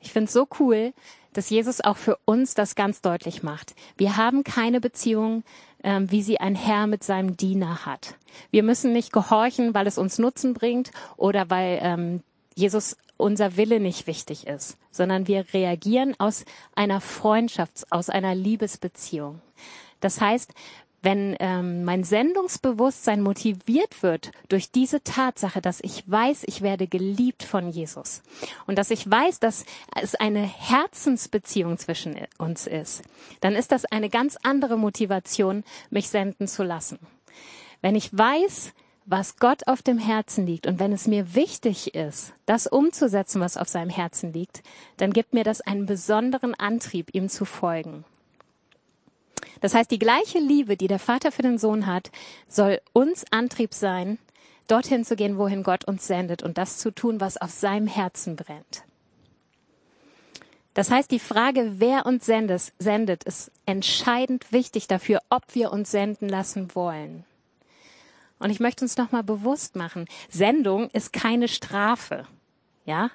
Ich 0.00 0.12
finde 0.12 0.26
es 0.26 0.32
so 0.32 0.48
cool, 0.58 0.92
dass 1.32 1.50
Jesus 1.50 1.80
auch 1.80 1.96
für 1.96 2.18
uns 2.24 2.54
das 2.54 2.74
ganz 2.74 3.02
deutlich 3.02 3.42
macht. 3.42 3.74
Wir 3.96 4.16
haben 4.16 4.42
keine 4.42 4.80
Beziehung, 4.80 5.44
ähm, 5.84 6.10
wie 6.10 6.22
sie 6.22 6.40
ein 6.40 6.54
Herr 6.54 6.86
mit 6.86 7.04
seinem 7.04 7.36
Diener 7.36 7.86
hat. 7.86 8.16
Wir 8.50 8.62
müssen 8.62 8.92
nicht 8.92 9.12
gehorchen, 9.12 9.74
weil 9.74 9.86
es 9.86 9.98
uns 9.98 10.18
Nutzen 10.18 10.54
bringt 10.54 10.90
oder 11.16 11.50
weil 11.50 11.78
ähm, 11.82 12.22
Jesus 12.54 12.96
unser 13.16 13.56
Wille 13.56 13.80
nicht 13.80 14.06
wichtig 14.06 14.46
ist, 14.46 14.76
sondern 14.90 15.28
wir 15.28 15.44
reagieren 15.52 16.14
aus 16.18 16.44
einer 16.74 17.00
Freundschaft, 17.00 17.86
aus 17.90 18.08
einer 18.08 18.34
Liebesbeziehung. 18.34 19.40
Das 20.00 20.20
heißt, 20.20 20.52
wenn 21.02 21.36
ähm, 21.40 21.84
mein 21.84 22.04
Sendungsbewusstsein 22.04 23.22
motiviert 23.22 24.02
wird 24.02 24.32
durch 24.48 24.70
diese 24.70 25.02
Tatsache, 25.02 25.60
dass 25.60 25.80
ich 25.80 26.08
weiß, 26.10 26.44
ich 26.46 26.62
werde 26.62 26.86
geliebt 26.86 27.42
von 27.42 27.70
Jesus 27.70 28.22
und 28.66 28.76
dass 28.76 28.90
ich 28.90 29.10
weiß, 29.10 29.40
dass 29.40 29.64
es 30.00 30.14
eine 30.14 30.42
Herzensbeziehung 30.42 31.78
zwischen 31.78 32.16
uns 32.38 32.66
ist, 32.66 33.02
dann 33.40 33.54
ist 33.54 33.72
das 33.72 33.84
eine 33.86 34.10
ganz 34.10 34.36
andere 34.42 34.76
Motivation, 34.76 35.64
mich 35.90 36.08
senden 36.08 36.48
zu 36.48 36.62
lassen. 36.62 36.98
Wenn 37.80 37.94
ich 37.94 38.16
weiß, 38.16 38.72
was 39.06 39.36
Gott 39.36 39.66
auf 39.66 39.82
dem 39.82 39.98
Herzen 39.98 40.46
liegt 40.46 40.66
und 40.66 40.78
wenn 40.78 40.92
es 40.92 41.06
mir 41.06 41.34
wichtig 41.34 41.94
ist, 41.94 42.32
das 42.46 42.66
umzusetzen, 42.66 43.40
was 43.40 43.56
auf 43.56 43.68
seinem 43.68 43.90
Herzen 43.90 44.32
liegt, 44.32 44.62
dann 44.98 45.12
gibt 45.12 45.32
mir 45.32 45.44
das 45.44 45.60
einen 45.60 45.86
besonderen 45.86 46.54
Antrieb, 46.54 47.08
ihm 47.12 47.28
zu 47.28 47.44
folgen. 47.44 48.04
Das 49.60 49.74
heißt, 49.74 49.90
die 49.90 49.98
gleiche 49.98 50.38
Liebe, 50.38 50.76
die 50.76 50.88
der 50.88 50.98
Vater 50.98 51.32
für 51.32 51.42
den 51.42 51.58
Sohn 51.58 51.86
hat, 51.86 52.10
soll 52.48 52.80
uns 52.92 53.24
Antrieb 53.30 53.74
sein, 53.74 54.18
dorthin 54.66 55.04
zu 55.04 55.16
gehen, 55.16 55.38
wohin 55.38 55.62
Gott 55.62 55.84
uns 55.84 56.06
sendet 56.06 56.42
und 56.42 56.58
das 56.58 56.78
zu 56.78 56.90
tun, 56.90 57.20
was 57.20 57.36
auf 57.36 57.50
seinem 57.50 57.86
Herzen 57.86 58.36
brennt. 58.36 58.84
Das 60.74 60.90
heißt, 60.90 61.10
die 61.10 61.18
Frage, 61.18 61.74
wer 61.78 62.06
uns 62.06 62.26
sendet, 62.26 62.72
sendet, 62.78 63.24
ist 63.24 63.50
entscheidend 63.66 64.52
wichtig 64.52 64.86
dafür, 64.86 65.20
ob 65.28 65.42
wir 65.54 65.72
uns 65.72 65.90
senden 65.90 66.28
lassen 66.28 66.74
wollen. 66.74 67.24
Und 68.38 68.50
ich 68.50 68.60
möchte 68.60 68.84
uns 68.84 68.96
nochmal 68.96 69.24
bewusst 69.24 69.76
machen, 69.76 70.06
Sendung 70.30 70.88
ist 70.90 71.12
keine 71.12 71.48
Strafe 71.48 72.26
ja, 72.90 73.10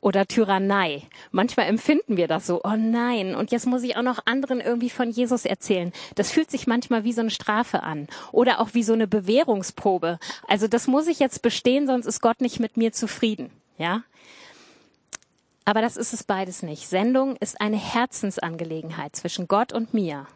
oder 0.00 0.26
Tyrannei. 0.26 1.02
Manchmal 1.32 1.66
empfinden 1.66 2.16
wir 2.16 2.28
das 2.28 2.46
so, 2.46 2.62
oh 2.64 2.76
nein, 2.76 3.34
und 3.34 3.50
jetzt 3.50 3.66
muss 3.66 3.82
ich 3.82 3.96
auch 3.96 4.02
noch 4.02 4.20
anderen 4.24 4.60
irgendwie 4.60 4.88
von 4.88 5.10
Jesus 5.10 5.44
erzählen. 5.44 5.92
Das 6.14 6.30
fühlt 6.30 6.50
sich 6.50 6.66
manchmal 6.66 7.04
wie 7.04 7.12
so 7.12 7.20
eine 7.20 7.30
Strafe 7.30 7.82
an 7.82 8.08
oder 8.32 8.60
auch 8.60 8.70
wie 8.72 8.82
so 8.82 8.94
eine 8.94 9.06
Bewährungsprobe. 9.06 10.18
Also 10.48 10.66
das 10.66 10.86
muss 10.86 11.08
ich 11.08 11.18
jetzt 11.18 11.42
bestehen, 11.42 11.86
sonst 11.86 12.06
ist 12.06 12.22
Gott 12.22 12.40
nicht 12.40 12.58
mit 12.58 12.78
mir 12.78 12.92
zufrieden, 12.92 13.50
ja? 13.76 14.02
Aber 15.66 15.82
das 15.82 15.98
ist 15.98 16.14
es 16.14 16.24
beides 16.24 16.62
nicht. 16.62 16.88
Sendung 16.88 17.36
ist 17.36 17.60
eine 17.60 17.76
Herzensangelegenheit 17.76 19.14
zwischen 19.14 19.46
Gott 19.46 19.74
und 19.74 19.92
mir. 19.92 20.26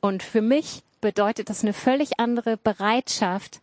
Und 0.00 0.24
für 0.24 0.42
mich 0.42 0.82
bedeutet 1.00 1.50
das 1.50 1.62
eine 1.62 1.72
völlig 1.72 2.18
andere 2.18 2.56
Bereitschaft, 2.56 3.60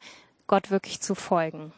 Gott 0.47 0.71
wirklich 0.71 1.01
zu 1.01 1.15
folgen. 1.15 1.73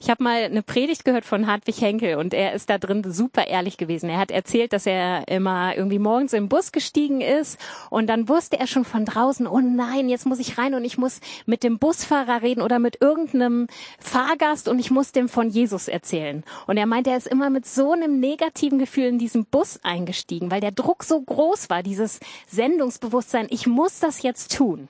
Ich 0.00 0.10
habe 0.10 0.22
mal 0.22 0.44
eine 0.44 0.62
Predigt 0.62 1.04
gehört 1.04 1.24
von 1.24 1.46
Hartwig 1.46 1.80
Henkel 1.80 2.16
und 2.16 2.34
er 2.34 2.52
ist 2.52 2.70
da 2.70 2.78
drin 2.78 3.02
super 3.10 3.46
ehrlich 3.46 3.76
gewesen. 3.76 4.08
Er 4.08 4.18
hat 4.18 4.30
erzählt, 4.30 4.72
dass 4.72 4.86
er 4.86 5.28
immer 5.28 5.76
irgendwie 5.76 5.98
morgens 5.98 6.32
im 6.32 6.48
Bus 6.48 6.72
gestiegen 6.72 7.20
ist 7.20 7.58
und 7.90 8.06
dann 8.08 8.28
wusste 8.28 8.58
er 8.58 8.66
schon 8.66 8.84
von 8.84 9.04
draußen, 9.04 9.46
oh 9.46 9.60
nein, 9.60 10.08
jetzt 10.08 10.26
muss 10.26 10.38
ich 10.38 10.58
rein 10.58 10.74
und 10.74 10.84
ich 10.84 10.98
muss 10.98 11.20
mit 11.46 11.62
dem 11.62 11.78
Busfahrer 11.78 12.42
reden 12.42 12.62
oder 12.62 12.78
mit 12.78 13.00
irgendeinem 13.00 13.68
Fahrgast 13.98 14.68
und 14.68 14.78
ich 14.78 14.90
muss 14.90 15.12
dem 15.12 15.28
von 15.28 15.48
Jesus 15.48 15.88
erzählen. 15.88 16.44
Und 16.66 16.76
er 16.76 16.86
meinte, 16.86 17.10
er 17.10 17.16
ist 17.16 17.26
immer 17.26 17.50
mit 17.50 17.66
so 17.66 17.92
einem 17.92 18.20
negativen 18.20 18.78
Gefühl 18.78 19.04
in 19.04 19.18
diesen 19.18 19.44
Bus 19.46 19.80
eingestiegen, 19.82 20.50
weil 20.50 20.60
der 20.60 20.72
Druck 20.72 21.04
so 21.04 21.20
groß 21.20 21.70
war, 21.70 21.82
dieses 21.82 22.20
Sendungsbewusstsein, 22.48 23.46
ich 23.50 23.66
muss 23.66 24.00
das 24.00 24.22
jetzt 24.22 24.56
tun. 24.56 24.88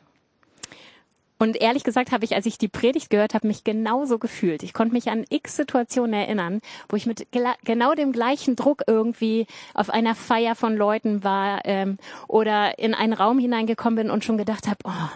Und 1.38 1.60
ehrlich 1.60 1.82
gesagt 1.82 2.12
habe 2.12 2.24
ich, 2.24 2.34
als 2.34 2.46
ich 2.46 2.58
die 2.58 2.68
Predigt 2.68 3.10
gehört 3.10 3.34
habe, 3.34 3.48
mich 3.48 3.64
genauso 3.64 4.18
gefühlt. 4.18 4.62
Ich 4.62 4.72
konnte 4.72 4.94
mich 4.94 5.10
an 5.10 5.24
x 5.28 5.56
Situationen 5.56 6.14
erinnern, 6.14 6.60
wo 6.88 6.96
ich 6.96 7.06
mit 7.06 7.26
genau 7.64 7.94
dem 7.94 8.12
gleichen 8.12 8.54
Druck 8.54 8.82
irgendwie 8.86 9.46
auf 9.74 9.90
einer 9.90 10.14
Feier 10.14 10.54
von 10.54 10.76
Leuten 10.76 11.24
war 11.24 11.62
ähm, 11.64 11.98
oder 12.28 12.78
in 12.78 12.94
einen 12.94 13.12
Raum 13.12 13.38
hineingekommen 13.38 13.96
bin 13.96 14.10
und 14.10 14.24
schon 14.24 14.38
gedacht 14.38 14.68
habe, 14.68 14.78
oh, 14.84 15.08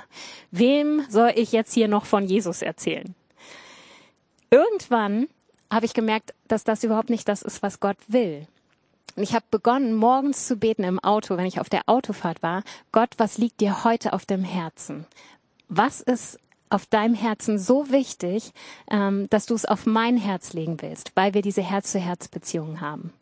wem 0.50 1.04
soll 1.08 1.32
ich 1.36 1.52
jetzt 1.52 1.72
hier 1.72 1.86
noch 1.86 2.04
von 2.04 2.24
Jesus 2.24 2.62
erzählen? 2.62 3.14
Irgendwann 4.50 5.28
habe 5.70 5.86
ich 5.86 5.94
gemerkt, 5.94 6.34
dass 6.48 6.64
das 6.64 6.82
überhaupt 6.82 7.10
nicht 7.10 7.28
das 7.28 7.42
ist, 7.42 7.62
was 7.62 7.78
Gott 7.78 7.98
will. 8.08 8.46
Und 9.16 9.22
ich 9.22 9.34
habe 9.34 9.44
begonnen, 9.50 9.94
morgens 9.94 10.46
zu 10.46 10.56
beten 10.56 10.84
im 10.84 10.98
Auto, 11.00 11.36
wenn 11.36 11.46
ich 11.46 11.60
auf 11.60 11.68
der 11.68 11.82
Autofahrt 11.86 12.42
war. 12.42 12.62
Gott, 12.92 13.10
was 13.18 13.36
liegt 13.36 13.60
dir 13.60 13.84
heute 13.84 14.12
auf 14.12 14.26
dem 14.26 14.44
Herzen? 14.44 15.06
Was 15.68 16.00
ist 16.00 16.38
auf 16.70 16.86
deinem 16.86 17.14
Herzen 17.14 17.58
so 17.58 17.90
wichtig, 17.90 18.52
ähm, 18.90 19.28
dass 19.30 19.46
du 19.46 19.54
es 19.54 19.64
auf 19.64 19.86
mein 19.86 20.16
Herz 20.16 20.52
legen 20.52 20.76
willst, 20.80 21.12
weil 21.14 21.34
wir 21.34 21.42
diese 21.42 21.62
Herz-zu-Herz-Beziehung 21.62 22.80
haben. 22.80 23.12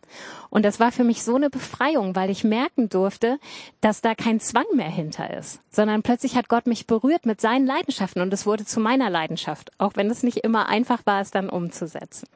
Und 0.51 0.65
das 0.65 0.81
war 0.81 0.93
für 0.93 1.05
mich 1.05 1.23
so 1.23 1.35
eine 1.37 1.51
Befreiung, 1.51 2.15
weil 2.15 2.31
ich 2.31 2.45
merken 2.45 2.89
durfte, 2.89 3.39
dass 3.81 4.01
da 4.01 4.15
kein 4.15 4.41
Zwang 4.41 4.67
mehr 4.75 4.89
hinter 4.89 5.37
ist, 5.37 5.61
sondern 5.71 6.03
plötzlich 6.03 6.37
hat 6.37 6.49
Gott 6.49 6.67
mich 6.67 6.87
berührt 6.87 7.27
mit 7.27 7.41
seinen 7.41 7.67
Leidenschaften 7.67 8.23
und 8.23 8.33
es 8.33 8.47
wurde 8.47 8.65
zu 8.65 8.81
meiner 8.81 9.11
Leidenschaft, 9.11 9.71
auch 9.79 9.93
wenn 9.97 10.11
es 10.11 10.23
nicht 10.23 10.39
immer 10.39 10.69
einfach 10.69 11.05
war, 11.07 11.21
es 11.21 11.31
dann 11.31 11.49
umzusetzen. 11.49 12.29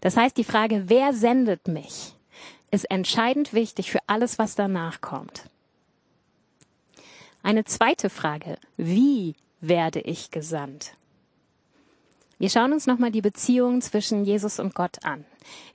Das 0.00 0.16
heißt, 0.16 0.36
die 0.36 0.44
Frage, 0.44 0.84
wer 0.86 1.12
sendet 1.12 1.68
mich, 1.68 2.14
ist 2.70 2.90
entscheidend 2.90 3.52
wichtig 3.52 3.90
für 3.90 4.00
alles, 4.06 4.38
was 4.38 4.54
danach 4.54 5.00
kommt. 5.00 5.44
Eine 7.46 7.64
zweite 7.64 8.10
Frage. 8.10 8.58
Wie 8.76 9.36
werde 9.60 10.00
ich 10.00 10.32
gesandt? 10.32 10.94
Wir 12.40 12.50
schauen 12.50 12.72
uns 12.72 12.88
nochmal 12.88 13.12
die 13.12 13.20
Beziehung 13.20 13.80
zwischen 13.82 14.24
Jesus 14.24 14.58
und 14.58 14.74
Gott 14.74 15.04
an. 15.04 15.24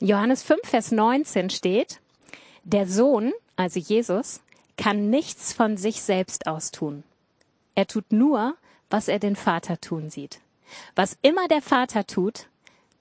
In 0.01 0.07
Johannes 0.07 0.43
5, 0.43 0.59
Vers 0.65 0.91
19 0.91 1.49
steht, 1.49 2.01
der 2.65 2.87
Sohn, 2.87 3.31
also 3.55 3.79
Jesus, 3.79 4.41
kann 4.75 5.09
nichts 5.09 5.53
von 5.53 5.77
sich 5.77 6.01
selbst 6.01 6.45
aus 6.45 6.71
tun. 6.71 7.05
Er 7.73 7.87
tut 7.87 8.11
nur, 8.11 8.57
was 8.89 9.07
er 9.07 9.19
den 9.19 9.37
Vater 9.37 9.79
tun 9.79 10.09
sieht. 10.09 10.41
Was 10.97 11.17
immer 11.21 11.47
der 11.47 11.61
Vater 11.61 12.05
tut, 12.05 12.49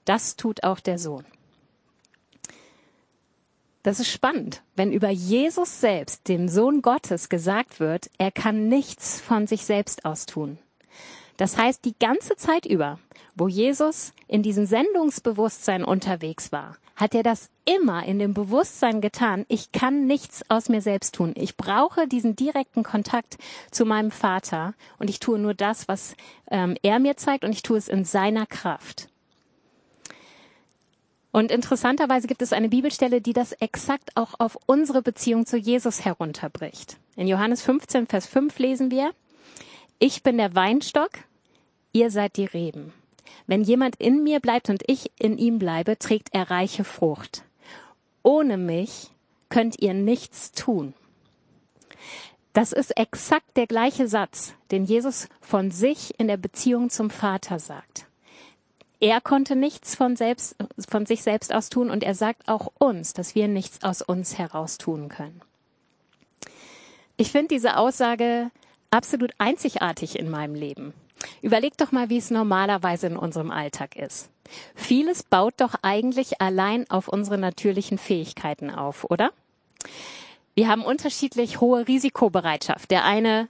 das 0.05 0.37
tut 0.37 0.63
auch 0.63 0.79
der 0.79 0.97
Sohn. 0.97 1.25
Das 3.83 3.99
ist 3.99 4.09
spannend, 4.09 4.61
wenn 4.75 4.91
über 4.91 5.09
Jesus 5.09 5.81
selbst, 5.81 6.27
dem 6.27 6.47
Sohn 6.47 6.83
Gottes, 6.83 7.29
gesagt 7.29 7.79
wird, 7.79 8.11
er 8.19 8.31
kann 8.31 8.67
nichts 8.67 9.19
von 9.19 9.47
sich 9.47 9.65
selbst 9.65 10.05
aus 10.05 10.27
tun. 10.27 10.59
Das 11.37 11.57
heißt, 11.57 11.83
die 11.85 11.97
ganze 11.97 12.35
Zeit 12.35 12.67
über, 12.67 12.99
wo 13.35 13.47
Jesus 13.47 14.13
in 14.27 14.43
diesem 14.43 14.67
Sendungsbewusstsein 14.67 15.83
unterwegs 15.83 16.51
war, 16.51 16.77
hat 16.95 17.15
er 17.15 17.23
das 17.23 17.49
immer 17.65 18.05
in 18.05 18.19
dem 18.19 18.35
Bewusstsein 18.35 19.01
getan, 19.01 19.45
ich 19.47 19.71
kann 19.71 20.05
nichts 20.05 20.43
aus 20.49 20.69
mir 20.69 20.81
selbst 20.81 21.15
tun. 21.15 21.33
Ich 21.35 21.57
brauche 21.57 22.07
diesen 22.07 22.35
direkten 22.35 22.83
Kontakt 22.83 23.39
zu 23.71 23.85
meinem 23.85 24.11
Vater 24.11 24.75
und 24.99 25.09
ich 25.09 25.19
tue 25.19 25.39
nur 25.39 25.55
das, 25.55 25.87
was 25.87 26.15
ähm, 26.51 26.75
er 26.83 26.99
mir 26.99 27.17
zeigt 27.17 27.43
und 27.43 27.53
ich 27.53 27.63
tue 27.63 27.79
es 27.79 27.87
in 27.87 28.05
seiner 28.05 28.45
Kraft. 28.45 29.10
Und 31.31 31.51
interessanterweise 31.51 32.27
gibt 32.27 32.41
es 32.41 32.53
eine 32.53 32.69
Bibelstelle, 32.69 33.21
die 33.21 33.33
das 33.33 33.53
exakt 33.53 34.11
auch 34.15 34.33
auf 34.39 34.57
unsere 34.65 35.01
Beziehung 35.01 35.45
zu 35.45 35.57
Jesus 35.57 36.03
herunterbricht. 36.03 36.97
In 37.15 37.27
Johannes 37.27 37.61
15, 37.61 38.07
Vers 38.07 38.25
5 38.25 38.57
lesen 38.59 38.91
wir, 38.91 39.11
ich 39.99 40.23
bin 40.23 40.37
der 40.37 40.55
Weinstock, 40.55 41.11
ihr 41.93 42.11
seid 42.11 42.35
die 42.37 42.45
Reben. 42.45 42.93
Wenn 43.47 43.63
jemand 43.63 43.95
in 43.97 44.23
mir 44.23 44.39
bleibt 44.39 44.69
und 44.69 44.83
ich 44.87 45.11
in 45.19 45.37
ihm 45.37 45.57
bleibe, 45.57 45.97
trägt 45.97 46.29
er 46.33 46.51
reiche 46.51 46.83
Frucht. 46.83 47.43
Ohne 48.23 48.57
mich 48.57 49.11
könnt 49.49 49.79
ihr 49.79 49.93
nichts 49.93 50.51
tun. 50.51 50.93
Das 52.53 52.73
ist 52.73 52.97
exakt 52.97 53.55
der 53.55 53.67
gleiche 53.67 54.07
Satz, 54.07 54.53
den 54.71 54.83
Jesus 54.83 55.29
von 55.39 55.71
sich 55.71 56.19
in 56.19 56.27
der 56.27 56.37
Beziehung 56.37 56.89
zum 56.89 57.09
Vater 57.09 57.59
sagt. 57.59 58.07
Er 59.01 59.19
konnte 59.19 59.55
nichts 59.55 59.95
von, 59.95 60.15
selbst, 60.15 60.55
von 60.87 61.07
sich 61.07 61.23
selbst 61.23 61.53
aus 61.53 61.69
tun 61.69 61.89
und 61.89 62.03
er 62.03 62.13
sagt 62.13 62.47
auch 62.47 62.71
uns, 62.77 63.13
dass 63.13 63.33
wir 63.33 63.47
nichts 63.47 63.83
aus 63.83 64.03
uns 64.03 64.37
heraus 64.37 64.77
tun 64.77 65.09
können. 65.09 65.41
Ich 67.17 67.31
finde 67.31 67.49
diese 67.49 67.77
Aussage 67.77 68.51
absolut 68.91 69.31
einzigartig 69.39 70.19
in 70.19 70.29
meinem 70.29 70.53
Leben. 70.53 70.93
Überleg 71.41 71.77
doch 71.77 71.91
mal, 71.91 72.09
wie 72.09 72.17
es 72.17 72.29
normalerweise 72.29 73.07
in 73.07 73.17
unserem 73.17 73.49
Alltag 73.49 73.95
ist. 73.95 74.29
Vieles 74.75 75.23
baut 75.23 75.55
doch 75.57 75.73
eigentlich 75.81 76.39
allein 76.39 76.87
auf 76.89 77.07
unsere 77.07 77.39
natürlichen 77.39 77.97
Fähigkeiten 77.97 78.69
auf, 78.69 79.09
oder? 79.09 79.31
Wir 80.53 80.67
haben 80.67 80.83
unterschiedlich 80.83 81.59
hohe 81.59 81.87
Risikobereitschaft. 81.87 82.91
Der 82.91 83.03
eine, 83.05 83.47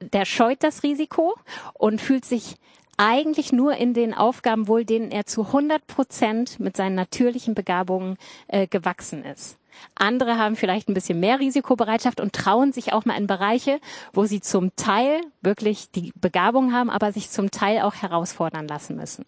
der 0.00 0.24
scheut 0.24 0.62
das 0.62 0.82
Risiko 0.82 1.34
und 1.74 2.00
fühlt 2.00 2.24
sich 2.24 2.56
eigentlich 2.96 3.52
nur 3.52 3.76
in 3.76 3.94
den 3.94 4.14
Aufgaben 4.14 4.68
wohl, 4.68 4.84
denen 4.84 5.10
er 5.10 5.26
zu 5.26 5.46
100 5.46 5.86
Prozent 5.86 6.60
mit 6.60 6.76
seinen 6.76 6.94
natürlichen 6.94 7.54
Begabungen 7.54 8.16
äh, 8.48 8.66
gewachsen 8.66 9.24
ist. 9.24 9.58
Andere 9.96 10.38
haben 10.38 10.56
vielleicht 10.56 10.88
ein 10.88 10.94
bisschen 10.94 11.20
mehr 11.20 11.40
Risikobereitschaft 11.40 12.20
und 12.20 12.32
trauen 12.32 12.72
sich 12.72 12.92
auch 12.92 13.04
mal 13.04 13.16
in 13.16 13.26
Bereiche, 13.26 13.80
wo 14.12 14.24
sie 14.24 14.40
zum 14.40 14.74
Teil 14.76 15.20
wirklich 15.42 15.90
die 15.90 16.12
Begabung 16.20 16.72
haben, 16.72 16.90
aber 16.90 17.12
sich 17.12 17.30
zum 17.30 17.50
Teil 17.50 17.82
auch 17.82 17.94
herausfordern 17.94 18.68
lassen 18.68 18.96
müssen. 18.96 19.24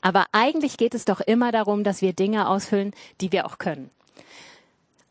Aber 0.00 0.26
eigentlich 0.32 0.76
geht 0.76 0.94
es 0.94 1.04
doch 1.04 1.20
immer 1.20 1.52
darum, 1.52 1.84
dass 1.84 2.02
wir 2.02 2.12
Dinge 2.12 2.48
ausfüllen, 2.48 2.92
die 3.20 3.32
wir 3.32 3.46
auch 3.46 3.58
können. 3.58 3.90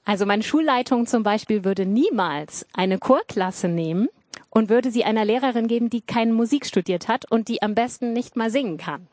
Also 0.06 0.26
meine 0.26 0.44
Schulleitung 0.44 1.06
zum 1.06 1.24
Beispiel 1.24 1.66
würde 1.66 1.86
niemals 1.86 2.66
eine 2.74 2.98
Chorklasse 2.98 3.68
nehmen 3.68 4.08
und 4.50 4.70
würde 4.70 4.92
sie 4.92 5.04
einer 5.04 5.26
Lehrerin 5.26 5.68
geben, 5.68 5.90
die 5.90 6.02
keine 6.02 6.34
Musik 6.34 6.66
studiert 6.66 7.08
hat 7.08 7.30
und 7.32 7.48
die 7.48 7.62
am 7.62 7.76
besten 7.76 8.14
nicht 8.14 8.36
mal 8.36 8.50
singen 8.50 8.78
kann. 8.78 9.08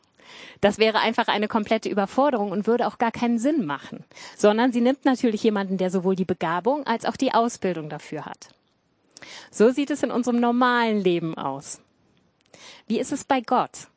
Das 0.61 0.77
wäre 0.77 0.99
einfach 0.99 1.27
eine 1.27 1.47
komplette 1.47 1.89
Überforderung 1.89 2.51
und 2.51 2.67
würde 2.67 2.87
auch 2.87 2.97
gar 2.97 3.11
keinen 3.11 3.37
Sinn 3.37 3.65
machen, 3.65 4.03
sondern 4.35 4.71
sie 4.71 4.81
nimmt 4.81 5.05
natürlich 5.05 5.43
jemanden, 5.43 5.77
der 5.77 5.91
sowohl 5.91 6.15
die 6.15 6.25
Begabung 6.25 6.85
als 6.87 7.05
auch 7.05 7.15
die 7.15 7.33
Ausbildung 7.33 7.89
dafür 7.89 8.25
hat. 8.25 8.49
So 9.51 9.71
sieht 9.71 9.91
es 9.91 10.03
in 10.03 10.11
unserem 10.11 10.39
normalen 10.39 10.99
Leben 10.99 11.37
aus. 11.37 11.81
Wie 12.87 12.99
ist 12.99 13.11
es 13.11 13.23
bei 13.23 13.41
Gott? 13.41 13.87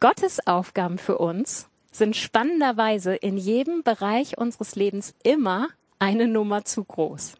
Gottes 0.00 0.46
Aufgaben 0.46 0.98
für 0.98 1.18
uns 1.18 1.68
sind 1.90 2.16
spannenderweise 2.16 3.14
in 3.14 3.36
jedem 3.36 3.82
Bereich 3.82 4.36
unseres 4.36 4.74
Lebens 4.74 5.14
immer 5.22 5.68
eine 5.98 6.26
Nummer 6.26 6.64
zu 6.64 6.84
groß. 6.84 7.34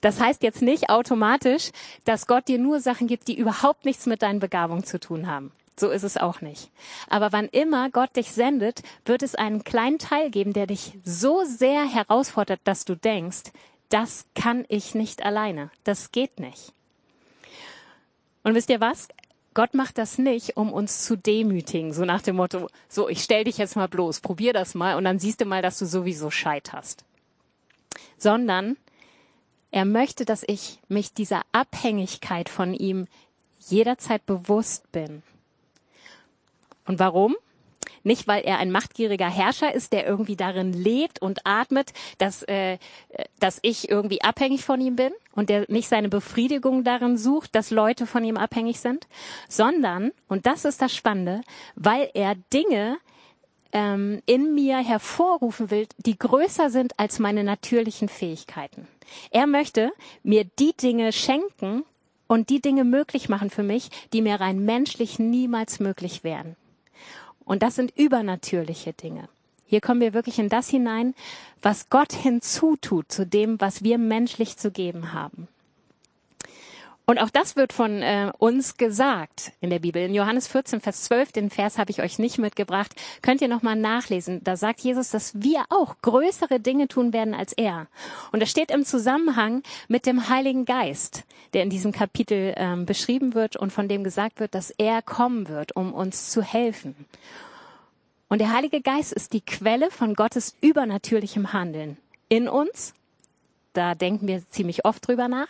Das 0.00 0.20
heißt 0.20 0.42
jetzt 0.42 0.62
nicht 0.62 0.90
automatisch, 0.90 1.70
dass 2.04 2.26
Gott 2.26 2.48
dir 2.48 2.58
nur 2.58 2.80
Sachen 2.80 3.06
gibt, 3.06 3.28
die 3.28 3.38
überhaupt 3.38 3.84
nichts 3.84 4.06
mit 4.06 4.22
deinen 4.22 4.40
Begabungen 4.40 4.84
zu 4.84 4.98
tun 5.00 5.26
haben. 5.26 5.52
So 5.78 5.90
ist 5.90 6.04
es 6.04 6.16
auch 6.16 6.40
nicht. 6.40 6.70
Aber 7.08 7.32
wann 7.32 7.48
immer 7.48 7.90
Gott 7.90 8.14
dich 8.16 8.30
sendet, 8.30 8.82
wird 9.04 9.22
es 9.22 9.34
einen 9.34 9.64
kleinen 9.64 9.98
Teil 9.98 10.30
geben, 10.30 10.52
der 10.52 10.66
dich 10.66 10.92
so 11.04 11.44
sehr 11.44 11.84
herausfordert, 11.84 12.60
dass 12.64 12.84
du 12.84 12.94
denkst, 12.94 13.50
das 13.88 14.26
kann 14.34 14.64
ich 14.68 14.94
nicht 14.94 15.24
alleine. 15.24 15.70
Das 15.82 16.12
geht 16.12 16.38
nicht. 16.38 16.72
Und 18.44 18.54
wisst 18.54 18.70
ihr 18.70 18.80
was? 18.80 19.08
Gott 19.54 19.74
macht 19.74 19.98
das 19.98 20.18
nicht, 20.18 20.56
um 20.56 20.72
uns 20.72 21.04
zu 21.04 21.16
demütigen, 21.16 21.92
so 21.92 22.04
nach 22.04 22.22
dem 22.22 22.36
Motto, 22.36 22.68
so, 22.88 23.08
ich 23.08 23.22
stell 23.22 23.44
dich 23.44 23.56
jetzt 23.56 23.76
mal 23.76 23.86
bloß, 23.86 24.20
probier 24.20 24.52
das 24.52 24.74
mal 24.74 24.96
und 24.96 25.04
dann 25.04 25.20
siehst 25.20 25.40
du 25.40 25.44
mal, 25.44 25.62
dass 25.62 25.78
du 25.78 25.86
sowieso 25.86 26.30
scheiterst. 26.30 27.04
Sondern 28.18 28.76
er 29.74 29.84
möchte, 29.84 30.24
dass 30.24 30.44
ich 30.46 30.78
mich 30.86 31.14
dieser 31.14 31.42
Abhängigkeit 31.50 32.48
von 32.48 32.74
ihm 32.74 33.08
jederzeit 33.58 34.24
bewusst 34.24 34.92
bin. 34.92 35.24
Und 36.86 37.00
warum? 37.00 37.34
Nicht, 38.04 38.28
weil 38.28 38.44
er 38.44 38.58
ein 38.58 38.70
machtgieriger 38.70 39.28
Herrscher 39.28 39.74
ist, 39.74 39.92
der 39.92 40.06
irgendwie 40.06 40.36
darin 40.36 40.72
lebt 40.72 41.20
und 41.20 41.40
atmet, 41.44 41.92
dass, 42.18 42.44
äh, 42.44 42.78
dass 43.40 43.58
ich 43.62 43.88
irgendwie 43.90 44.22
abhängig 44.22 44.64
von 44.64 44.80
ihm 44.80 44.94
bin 44.94 45.12
und 45.34 45.48
der 45.50 45.64
nicht 45.66 45.88
seine 45.88 46.08
Befriedigung 46.08 46.84
darin 46.84 47.16
sucht, 47.16 47.56
dass 47.56 47.72
Leute 47.72 48.06
von 48.06 48.22
ihm 48.22 48.36
abhängig 48.36 48.78
sind, 48.78 49.08
sondern, 49.48 50.12
und 50.28 50.46
das 50.46 50.64
ist 50.64 50.82
das 50.82 50.94
Spannende, 50.94 51.40
weil 51.74 52.10
er 52.14 52.36
Dinge 52.52 52.98
ähm, 53.74 54.22
in 54.24 54.54
mir 54.54 54.78
hervorrufen 54.78 55.70
will, 55.70 55.86
die 55.98 56.18
größer 56.18 56.70
sind 56.70 56.98
als 56.98 57.18
meine 57.18 57.44
natürlichen 57.44 58.08
Fähigkeiten. 58.08 58.88
Er 59.30 59.46
möchte 59.46 59.92
mir 60.22 60.44
die 60.44 60.72
Dinge 60.74 61.12
schenken 61.12 61.84
und 62.26 62.48
die 62.48 62.62
Dinge 62.62 62.84
möglich 62.84 63.28
machen 63.28 63.50
für 63.50 63.64
mich, 63.64 63.90
die 64.12 64.22
mir 64.22 64.40
rein 64.40 64.64
menschlich 64.64 65.18
niemals 65.18 65.80
möglich 65.80 66.24
wären. 66.24 66.56
Und 67.44 67.62
das 67.62 67.74
sind 67.74 67.92
übernatürliche 67.96 68.94
Dinge. 68.94 69.28
Hier 69.66 69.80
kommen 69.80 70.00
wir 70.00 70.14
wirklich 70.14 70.38
in 70.38 70.48
das 70.48 70.68
hinein, 70.68 71.14
was 71.60 71.90
Gott 71.90 72.12
hinzutut 72.12 73.10
zu 73.10 73.26
dem, 73.26 73.60
was 73.60 73.82
wir 73.82 73.98
menschlich 73.98 74.56
zu 74.56 74.70
geben 74.70 75.12
haben. 75.12 75.48
Und 77.06 77.18
auch 77.18 77.28
das 77.28 77.54
wird 77.54 77.74
von 77.74 78.00
äh, 78.00 78.32
uns 78.38 78.78
gesagt 78.78 79.52
in 79.60 79.68
der 79.68 79.78
Bibel. 79.78 80.02
In 80.02 80.14
Johannes 80.14 80.48
14, 80.48 80.80
Vers 80.80 81.02
12, 81.02 81.32
den 81.32 81.50
Vers 81.50 81.76
habe 81.76 81.90
ich 81.90 82.00
euch 82.00 82.18
nicht 82.18 82.38
mitgebracht, 82.38 82.94
könnt 83.20 83.42
ihr 83.42 83.48
nochmal 83.48 83.76
nachlesen. 83.76 84.42
Da 84.42 84.56
sagt 84.56 84.80
Jesus, 84.80 85.10
dass 85.10 85.42
wir 85.42 85.64
auch 85.68 85.96
größere 86.00 86.60
Dinge 86.60 86.88
tun 86.88 87.12
werden 87.12 87.34
als 87.34 87.52
er. 87.52 87.88
Und 88.32 88.40
das 88.40 88.50
steht 88.50 88.70
im 88.70 88.86
Zusammenhang 88.86 89.62
mit 89.86 90.06
dem 90.06 90.30
Heiligen 90.30 90.64
Geist, 90.64 91.24
der 91.52 91.62
in 91.62 91.70
diesem 91.70 91.92
Kapitel 91.92 92.54
ähm, 92.56 92.86
beschrieben 92.86 93.34
wird 93.34 93.56
und 93.56 93.70
von 93.70 93.86
dem 93.86 94.02
gesagt 94.02 94.40
wird, 94.40 94.54
dass 94.54 94.70
er 94.70 95.02
kommen 95.02 95.48
wird, 95.48 95.76
um 95.76 95.92
uns 95.92 96.30
zu 96.30 96.42
helfen. 96.42 96.96
Und 98.28 98.38
der 98.38 98.54
Heilige 98.54 98.80
Geist 98.80 99.12
ist 99.12 99.34
die 99.34 99.42
Quelle 99.42 99.90
von 99.90 100.14
Gottes 100.14 100.56
übernatürlichem 100.62 101.52
Handeln 101.52 101.98
in 102.30 102.48
uns 102.48 102.94
da 103.74 103.94
denken 103.94 104.26
wir 104.26 104.42
ziemlich 104.50 104.84
oft 104.84 105.06
drüber 105.06 105.28
nach, 105.28 105.48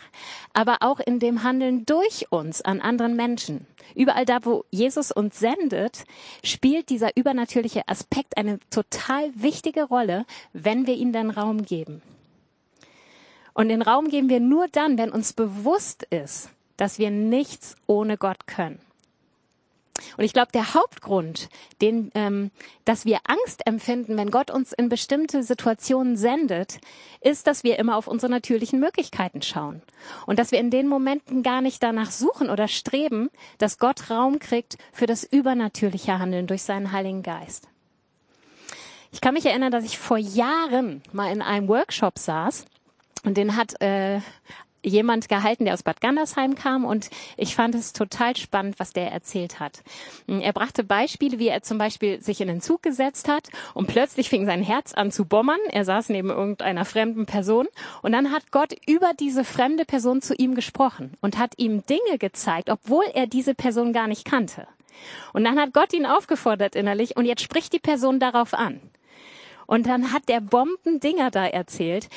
aber 0.53 0.77
auch 0.81 0.99
in 0.99 1.19
dem 1.19 1.43
Handeln 1.43 1.85
durch 1.85 2.31
uns 2.31 2.61
an 2.61 2.81
anderen 2.81 3.15
Menschen. 3.15 3.65
Überall 3.95 4.25
da, 4.25 4.43
wo 4.43 4.65
Jesus 4.71 5.11
uns 5.11 5.39
sendet, 5.39 6.03
spielt 6.43 6.89
dieser 6.89 7.15
übernatürliche 7.15 7.87
Aspekt 7.87 8.37
eine 8.37 8.59
total 8.69 9.31
wichtige 9.35 9.83
Rolle, 9.83 10.25
wenn 10.53 10.87
wir 10.87 10.95
ihm 10.95 11.13
den 11.13 11.29
Raum 11.29 11.63
geben. 11.63 12.01
Und 13.53 13.69
den 13.69 13.81
Raum 13.81 14.09
geben 14.09 14.27
wir 14.27 14.41
nur 14.41 14.67
dann, 14.67 14.97
wenn 14.97 15.11
uns 15.11 15.31
bewusst 15.31 16.03
ist, 16.09 16.49
dass 16.75 16.99
wir 16.99 17.09
nichts 17.09 17.75
ohne 17.87 18.17
Gott 18.17 18.47
können. 18.47 18.79
Und 20.17 20.23
ich 20.23 20.33
glaube, 20.33 20.51
der 20.53 20.73
Hauptgrund, 20.73 21.49
den, 21.81 22.11
ähm, 22.15 22.51
dass 22.83 23.05
wir 23.05 23.19
Angst 23.27 23.65
empfinden, 23.65 24.17
wenn 24.17 24.31
Gott 24.31 24.51
uns 24.51 24.73
in 24.73 24.89
bestimmte 24.89 25.43
Situationen 25.43 26.17
sendet, 26.17 26.79
ist, 27.21 27.47
dass 27.47 27.63
wir 27.63 27.79
immer 27.79 27.95
auf 27.95 28.07
unsere 28.07 28.31
natürlichen 28.31 28.79
Möglichkeiten 28.79 29.41
schauen. 29.41 29.81
Und 30.25 30.39
dass 30.39 30.51
wir 30.51 30.59
in 30.59 30.69
den 30.69 30.87
Momenten 30.87 31.43
gar 31.43 31.61
nicht 31.61 31.81
danach 31.81 32.11
suchen 32.11 32.49
oder 32.49 32.67
streben, 32.67 33.29
dass 33.57 33.77
Gott 33.77 34.09
Raum 34.09 34.39
kriegt 34.39 34.77
für 34.91 35.05
das 35.05 35.23
übernatürliche 35.23 36.19
Handeln 36.19 36.47
durch 36.47 36.63
seinen 36.63 36.91
Heiligen 36.91 37.23
Geist. 37.23 37.67
Ich 39.11 39.21
kann 39.21 39.33
mich 39.33 39.45
erinnern, 39.45 39.71
dass 39.71 39.85
ich 39.85 39.97
vor 39.97 40.17
Jahren 40.17 41.01
mal 41.13 41.31
in 41.31 41.41
einem 41.41 41.69
Workshop 41.69 42.19
saß 42.19 42.65
und 43.23 43.37
den 43.37 43.55
hat 43.55 43.81
äh, 43.81 44.19
jemand 44.85 45.27
gehalten, 45.29 45.65
der 45.65 45.73
aus 45.73 45.83
Bad 45.83 46.01
Gandersheim 46.01 46.55
kam 46.55 46.85
und 46.85 47.09
ich 47.37 47.55
fand 47.55 47.75
es 47.75 47.93
total 47.93 48.37
spannend, 48.37 48.79
was 48.79 48.93
der 48.93 49.11
erzählt 49.11 49.59
hat. 49.59 49.83
Er 50.27 50.53
brachte 50.53 50.83
Beispiele, 50.83 51.39
wie 51.39 51.47
er 51.47 51.63
zum 51.63 51.77
Beispiel 51.77 52.21
sich 52.21 52.41
in 52.41 52.47
den 52.47 52.61
Zug 52.61 52.83
gesetzt 52.83 53.27
hat 53.27 53.49
und 53.73 53.87
plötzlich 53.87 54.29
fing 54.29 54.45
sein 54.45 54.61
Herz 54.61 54.93
an 54.93 55.11
zu 55.11 55.25
bommern. 55.25 55.59
Er 55.71 55.85
saß 55.85 56.09
neben 56.09 56.29
irgendeiner 56.29 56.85
fremden 56.85 57.25
Person 57.25 57.67
und 58.01 58.11
dann 58.11 58.31
hat 58.31 58.51
Gott 58.51 58.73
über 58.87 59.11
diese 59.19 59.43
fremde 59.43 59.85
Person 59.85 60.21
zu 60.21 60.35
ihm 60.35 60.55
gesprochen 60.55 61.13
und 61.21 61.37
hat 61.37 61.53
ihm 61.57 61.85
Dinge 61.85 62.17
gezeigt, 62.19 62.69
obwohl 62.69 63.05
er 63.13 63.27
diese 63.27 63.55
Person 63.55 63.93
gar 63.93 64.07
nicht 64.07 64.25
kannte. 64.25 64.67
Und 65.33 65.43
dann 65.43 65.59
hat 65.59 65.73
Gott 65.73 65.93
ihn 65.93 66.05
aufgefordert 66.05 66.75
innerlich 66.75 67.17
und 67.17 67.25
jetzt 67.25 67.41
spricht 67.41 67.73
die 67.73 67.79
Person 67.79 68.19
darauf 68.19 68.53
an. 68.53 68.79
Und 69.67 69.87
dann 69.87 70.13
hat 70.13 70.29
der 70.29 70.41
Bombendinger 70.41 71.31
da 71.31 71.45
erzählt, 71.45 72.07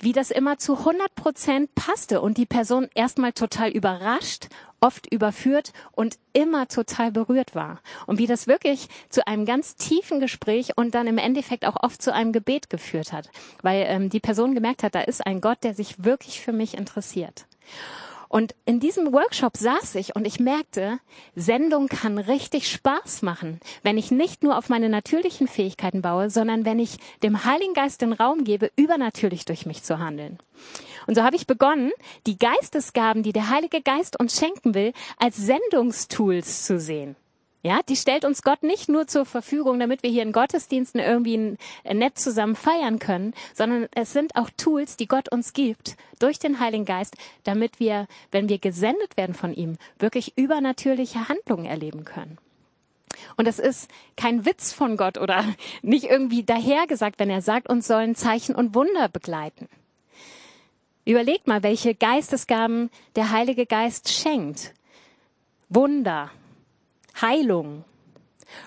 wie 0.00 0.12
das 0.12 0.30
immer 0.30 0.58
zu 0.58 0.78
100 0.78 1.14
Prozent 1.14 1.74
passte 1.74 2.20
und 2.20 2.38
die 2.38 2.46
Person 2.46 2.88
erstmal 2.94 3.32
total 3.32 3.70
überrascht, 3.70 4.48
oft 4.80 5.10
überführt 5.10 5.72
und 5.92 6.18
immer 6.34 6.68
total 6.68 7.10
berührt 7.10 7.54
war. 7.54 7.80
Und 8.06 8.18
wie 8.18 8.26
das 8.26 8.46
wirklich 8.46 8.88
zu 9.08 9.26
einem 9.26 9.46
ganz 9.46 9.76
tiefen 9.76 10.20
Gespräch 10.20 10.76
und 10.76 10.94
dann 10.94 11.06
im 11.06 11.18
Endeffekt 11.18 11.64
auch 11.64 11.82
oft 11.82 12.02
zu 12.02 12.12
einem 12.12 12.32
Gebet 12.32 12.68
geführt 12.68 13.12
hat, 13.12 13.30
weil 13.62 13.84
ähm, 13.88 14.10
die 14.10 14.20
Person 14.20 14.54
gemerkt 14.54 14.82
hat, 14.82 14.94
da 14.94 15.00
ist 15.00 15.26
ein 15.26 15.40
Gott, 15.40 15.58
der 15.62 15.74
sich 15.74 16.04
wirklich 16.04 16.40
für 16.40 16.52
mich 16.52 16.76
interessiert. 16.76 17.46
Und 18.34 18.52
in 18.64 18.80
diesem 18.80 19.12
Workshop 19.12 19.56
saß 19.56 19.94
ich 19.94 20.16
und 20.16 20.26
ich 20.26 20.40
merkte, 20.40 20.98
Sendung 21.36 21.86
kann 21.86 22.18
richtig 22.18 22.68
Spaß 22.68 23.22
machen, 23.22 23.60
wenn 23.84 23.96
ich 23.96 24.10
nicht 24.10 24.42
nur 24.42 24.58
auf 24.58 24.68
meine 24.68 24.88
natürlichen 24.88 25.46
Fähigkeiten 25.46 26.02
baue, 26.02 26.30
sondern 26.30 26.64
wenn 26.64 26.80
ich 26.80 26.98
dem 27.22 27.44
Heiligen 27.44 27.74
Geist 27.74 28.02
den 28.02 28.12
Raum 28.12 28.42
gebe, 28.42 28.72
übernatürlich 28.74 29.44
durch 29.44 29.66
mich 29.66 29.84
zu 29.84 30.00
handeln. 30.00 30.38
Und 31.06 31.14
so 31.14 31.22
habe 31.22 31.36
ich 31.36 31.46
begonnen, 31.46 31.92
die 32.26 32.36
Geistesgaben, 32.36 33.22
die 33.22 33.32
der 33.32 33.50
Heilige 33.50 33.80
Geist 33.80 34.18
uns 34.18 34.36
schenken 34.36 34.74
will, 34.74 34.94
als 35.16 35.36
Sendungstools 35.36 36.64
zu 36.66 36.80
sehen. 36.80 37.14
Ja, 37.66 37.80
die 37.88 37.96
stellt 37.96 38.26
uns 38.26 38.42
Gott 38.42 38.62
nicht 38.62 38.90
nur 38.90 39.06
zur 39.06 39.24
Verfügung, 39.24 39.78
damit 39.78 40.02
wir 40.02 40.10
hier 40.10 40.22
in 40.22 40.32
Gottesdiensten 40.32 41.00
irgendwie 41.00 41.56
nett 41.82 42.18
zusammen 42.18 42.56
feiern 42.56 42.98
können, 42.98 43.32
sondern 43.54 43.88
es 43.94 44.12
sind 44.12 44.36
auch 44.36 44.50
Tools, 44.58 44.98
die 44.98 45.08
Gott 45.08 45.32
uns 45.32 45.54
gibt 45.54 45.96
durch 46.18 46.38
den 46.38 46.60
Heiligen 46.60 46.84
Geist, 46.84 47.16
damit 47.44 47.80
wir, 47.80 48.06
wenn 48.30 48.50
wir 48.50 48.58
gesendet 48.58 49.16
werden 49.16 49.34
von 49.34 49.54
ihm, 49.54 49.78
wirklich 49.98 50.36
übernatürliche 50.36 51.30
Handlungen 51.30 51.64
erleben 51.64 52.04
können. 52.04 52.36
Und 53.38 53.48
es 53.48 53.58
ist 53.58 53.90
kein 54.14 54.44
Witz 54.44 54.74
von 54.74 54.98
Gott 54.98 55.16
oder 55.16 55.42
nicht 55.82 56.04
irgendwie 56.04 56.44
dahergesagt, 56.44 57.18
wenn 57.18 57.30
er 57.30 57.40
sagt, 57.40 57.70
uns 57.70 57.86
sollen 57.86 58.14
Zeichen 58.14 58.54
und 58.54 58.74
Wunder 58.74 59.08
begleiten. 59.08 59.70
Überlegt 61.06 61.46
mal, 61.46 61.62
welche 61.62 61.94
Geistesgaben 61.94 62.90
der 63.16 63.30
Heilige 63.30 63.64
Geist 63.64 64.12
schenkt. 64.12 64.74
Wunder, 65.70 66.30
Heilung, 67.20 67.84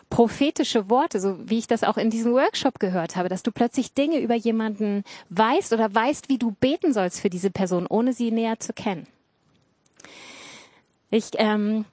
prophetische 0.09 0.89
Worte, 0.89 1.19
so 1.19 1.37
wie 1.49 1.59
ich 1.59 1.67
das 1.67 1.83
auch 1.83 1.97
in 1.97 2.09
diesem 2.09 2.33
Workshop 2.33 2.79
gehört 2.79 3.15
habe, 3.15 3.29
dass 3.29 3.43
du 3.43 3.51
plötzlich 3.51 3.93
Dinge 3.93 4.19
über 4.19 4.35
jemanden 4.35 5.03
weißt 5.29 5.73
oder 5.73 5.93
weißt, 5.93 6.29
wie 6.29 6.37
du 6.37 6.51
beten 6.51 6.93
sollst 6.93 7.19
für 7.21 7.29
diese 7.29 7.51
Person, 7.51 7.87
ohne 7.87 8.13
sie 8.13 8.31
näher 8.31 8.59
zu 8.59 8.73
kennen. 8.73 9.07
Ich 11.09 11.31
ähm, 11.35 11.85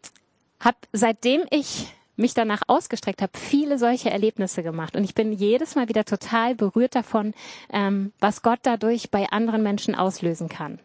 habe, 0.61 0.79
seitdem 0.93 1.45
ich 1.51 1.87
mich 2.17 2.35
danach 2.35 2.63
ausgestreckt 2.69 3.23
habe, 3.23 3.37
viele 3.37 3.79
solche 3.79 4.11
Erlebnisse 4.11 4.63
gemacht. 4.63 4.97
Und 4.97 5.05
ich 5.05 5.15
bin 5.15 5.33
jedes 5.33 5.75
Mal 5.75 5.89
wieder 5.89 6.05
total 6.05 6.55
berührt 6.55 6.95
davon, 6.95 7.35
ähm, 7.73 8.13
was 8.21 8.43
Gott 8.43 8.61
dadurch 8.63 9.11
bei 9.11 9.29
anderen 9.31 9.63
Menschen 9.63 9.95
auslösen 9.95 10.49
kann. 10.49 10.79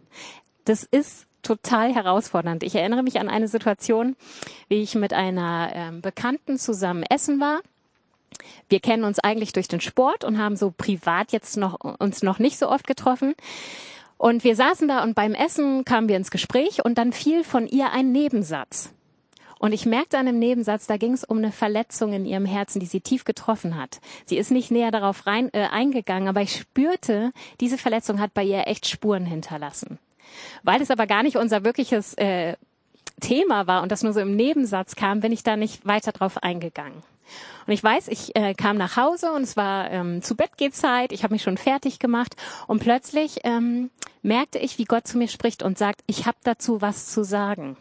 Das 0.65 0.83
ist 0.83 1.27
total 1.41 1.93
herausfordernd. 1.93 2.63
Ich 2.63 2.75
erinnere 2.75 3.03
mich 3.03 3.19
an 3.19 3.29
eine 3.29 3.47
Situation, 3.47 4.15
wie 4.67 4.81
ich 4.81 4.95
mit 4.95 5.13
einer 5.13 5.71
ähm, 5.73 6.01
Bekannten 6.01 6.57
zusammen 6.57 7.03
essen 7.03 7.39
war. 7.39 7.59
Wir 8.69 8.79
kennen 8.79 9.03
uns 9.03 9.19
eigentlich 9.19 9.53
durch 9.53 9.67
den 9.67 9.81
Sport 9.81 10.23
und 10.23 10.37
haben 10.37 10.55
so 10.55 10.71
privat 10.75 11.31
jetzt 11.31 11.57
noch 11.57 11.79
uns 11.99 12.23
noch 12.23 12.39
nicht 12.39 12.57
so 12.57 12.69
oft 12.69 12.87
getroffen. 12.87 13.33
Und 14.17 14.43
wir 14.43 14.55
saßen 14.55 14.87
da 14.87 15.03
und 15.03 15.15
beim 15.15 15.33
Essen 15.33 15.85
kamen 15.85 16.09
wir 16.09 16.17
ins 16.17 16.31
Gespräch 16.31 16.83
und 16.83 16.97
dann 16.97 17.13
fiel 17.13 17.43
von 17.43 17.67
ihr 17.67 17.91
ein 17.91 18.11
Nebensatz. 18.11 18.91
Und 19.59 19.73
ich 19.73 19.85
merkte 19.85 20.17
an 20.17 20.25
dem 20.25 20.39
Nebensatz, 20.39 20.87
da 20.87 20.97
ging 20.97 21.13
es 21.13 21.25
um 21.25 21.37
eine 21.37 21.51
Verletzung 21.51 22.13
in 22.13 22.25
ihrem 22.25 22.45
Herzen, 22.45 22.79
die 22.79 22.85
sie 22.85 23.01
tief 23.01 23.25
getroffen 23.25 23.75
hat. 23.75 23.99
Sie 24.25 24.37
ist 24.37 24.51
nicht 24.51 24.71
näher 24.71 24.91
darauf 24.91 25.27
rein, 25.27 25.49
äh, 25.53 25.67
eingegangen, 25.67 26.29
aber 26.29 26.41
ich 26.41 26.55
spürte, 26.55 27.31
diese 27.59 27.77
Verletzung 27.77 28.21
hat 28.21 28.33
bei 28.33 28.43
ihr 28.43 28.67
echt 28.67 28.87
Spuren 28.87 29.25
hinterlassen. 29.25 29.99
Weil 30.63 30.81
es 30.81 30.91
aber 30.91 31.07
gar 31.07 31.23
nicht 31.23 31.37
unser 31.37 31.63
wirkliches 31.63 32.13
äh, 32.15 32.55
Thema 33.19 33.67
war 33.67 33.83
und 33.83 33.91
das 33.91 34.03
nur 34.03 34.13
so 34.13 34.19
im 34.19 34.35
Nebensatz 34.35 34.95
kam, 34.95 35.19
bin 35.19 35.31
ich 35.31 35.43
da 35.43 35.55
nicht 35.55 35.85
weiter 35.85 36.11
drauf 36.11 36.41
eingegangen. 36.41 37.03
Und 37.67 37.73
ich 37.73 37.83
weiß, 37.83 38.07
ich 38.07 38.35
äh, 38.35 38.55
kam 38.55 38.77
nach 38.77 38.97
Hause 38.97 39.31
und 39.31 39.43
es 39.43 39.55
war 39.55 39.91
ähm, 39.91 40.21
zu 40.21 40.35
Bett 40.35 40.57
geht 40.57 40.75
Zeit, 40.75 41.11
ich 41.11 41.23
habe 41.23 41.33
mich 41.33 41.43
schon 41.43 41.57
fertig 41.57 41.99
gemacht 41.99 42.35
und 42.67 42.79
plötzlich 42.79 43.39
ähm, 43.43 43.91
merkte 44.23 44.57
ich, 44.57 44.77
wie 44.79 44.85
Gott 44.85 45.07
zu 45.07 45.17
mir 45.17 45.27
spricht 45.27 45.61
und 45.61 45.77
sagt, 45.77 46.01
ich 46.07 46.25
habe 46.25 46.37
dazu 46.43 46.81
was 46.81 47.07
zu 47.07 47.23
sagen, 47.23 47.77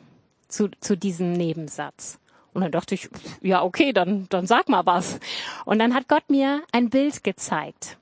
zu, 0.48 0.68
zu 0.80 0.96
diesem 0.96 1.32
Nebensatz. 1.32 2.18
Und 2.52 2.62
dann 2.62 2.72
dachte 2.72 2.94
ich, 2.94 3.08
ja, 3.40 3.62
okay, 3.62 3.92
dann, 3.92 4.26
dann 4.30 4.46
sag 4.46 4.68
mal 4.68 4.84
was. 4.84 5.20
Und 5.64 5.78
dann 5.78 5.94
hat 5.94 6.08
Gott 6.08 6.28
mir 6.28 6.62
ein 6.72 6.90
Bild 6.90 7.22
gezeigt. 7.22 7.98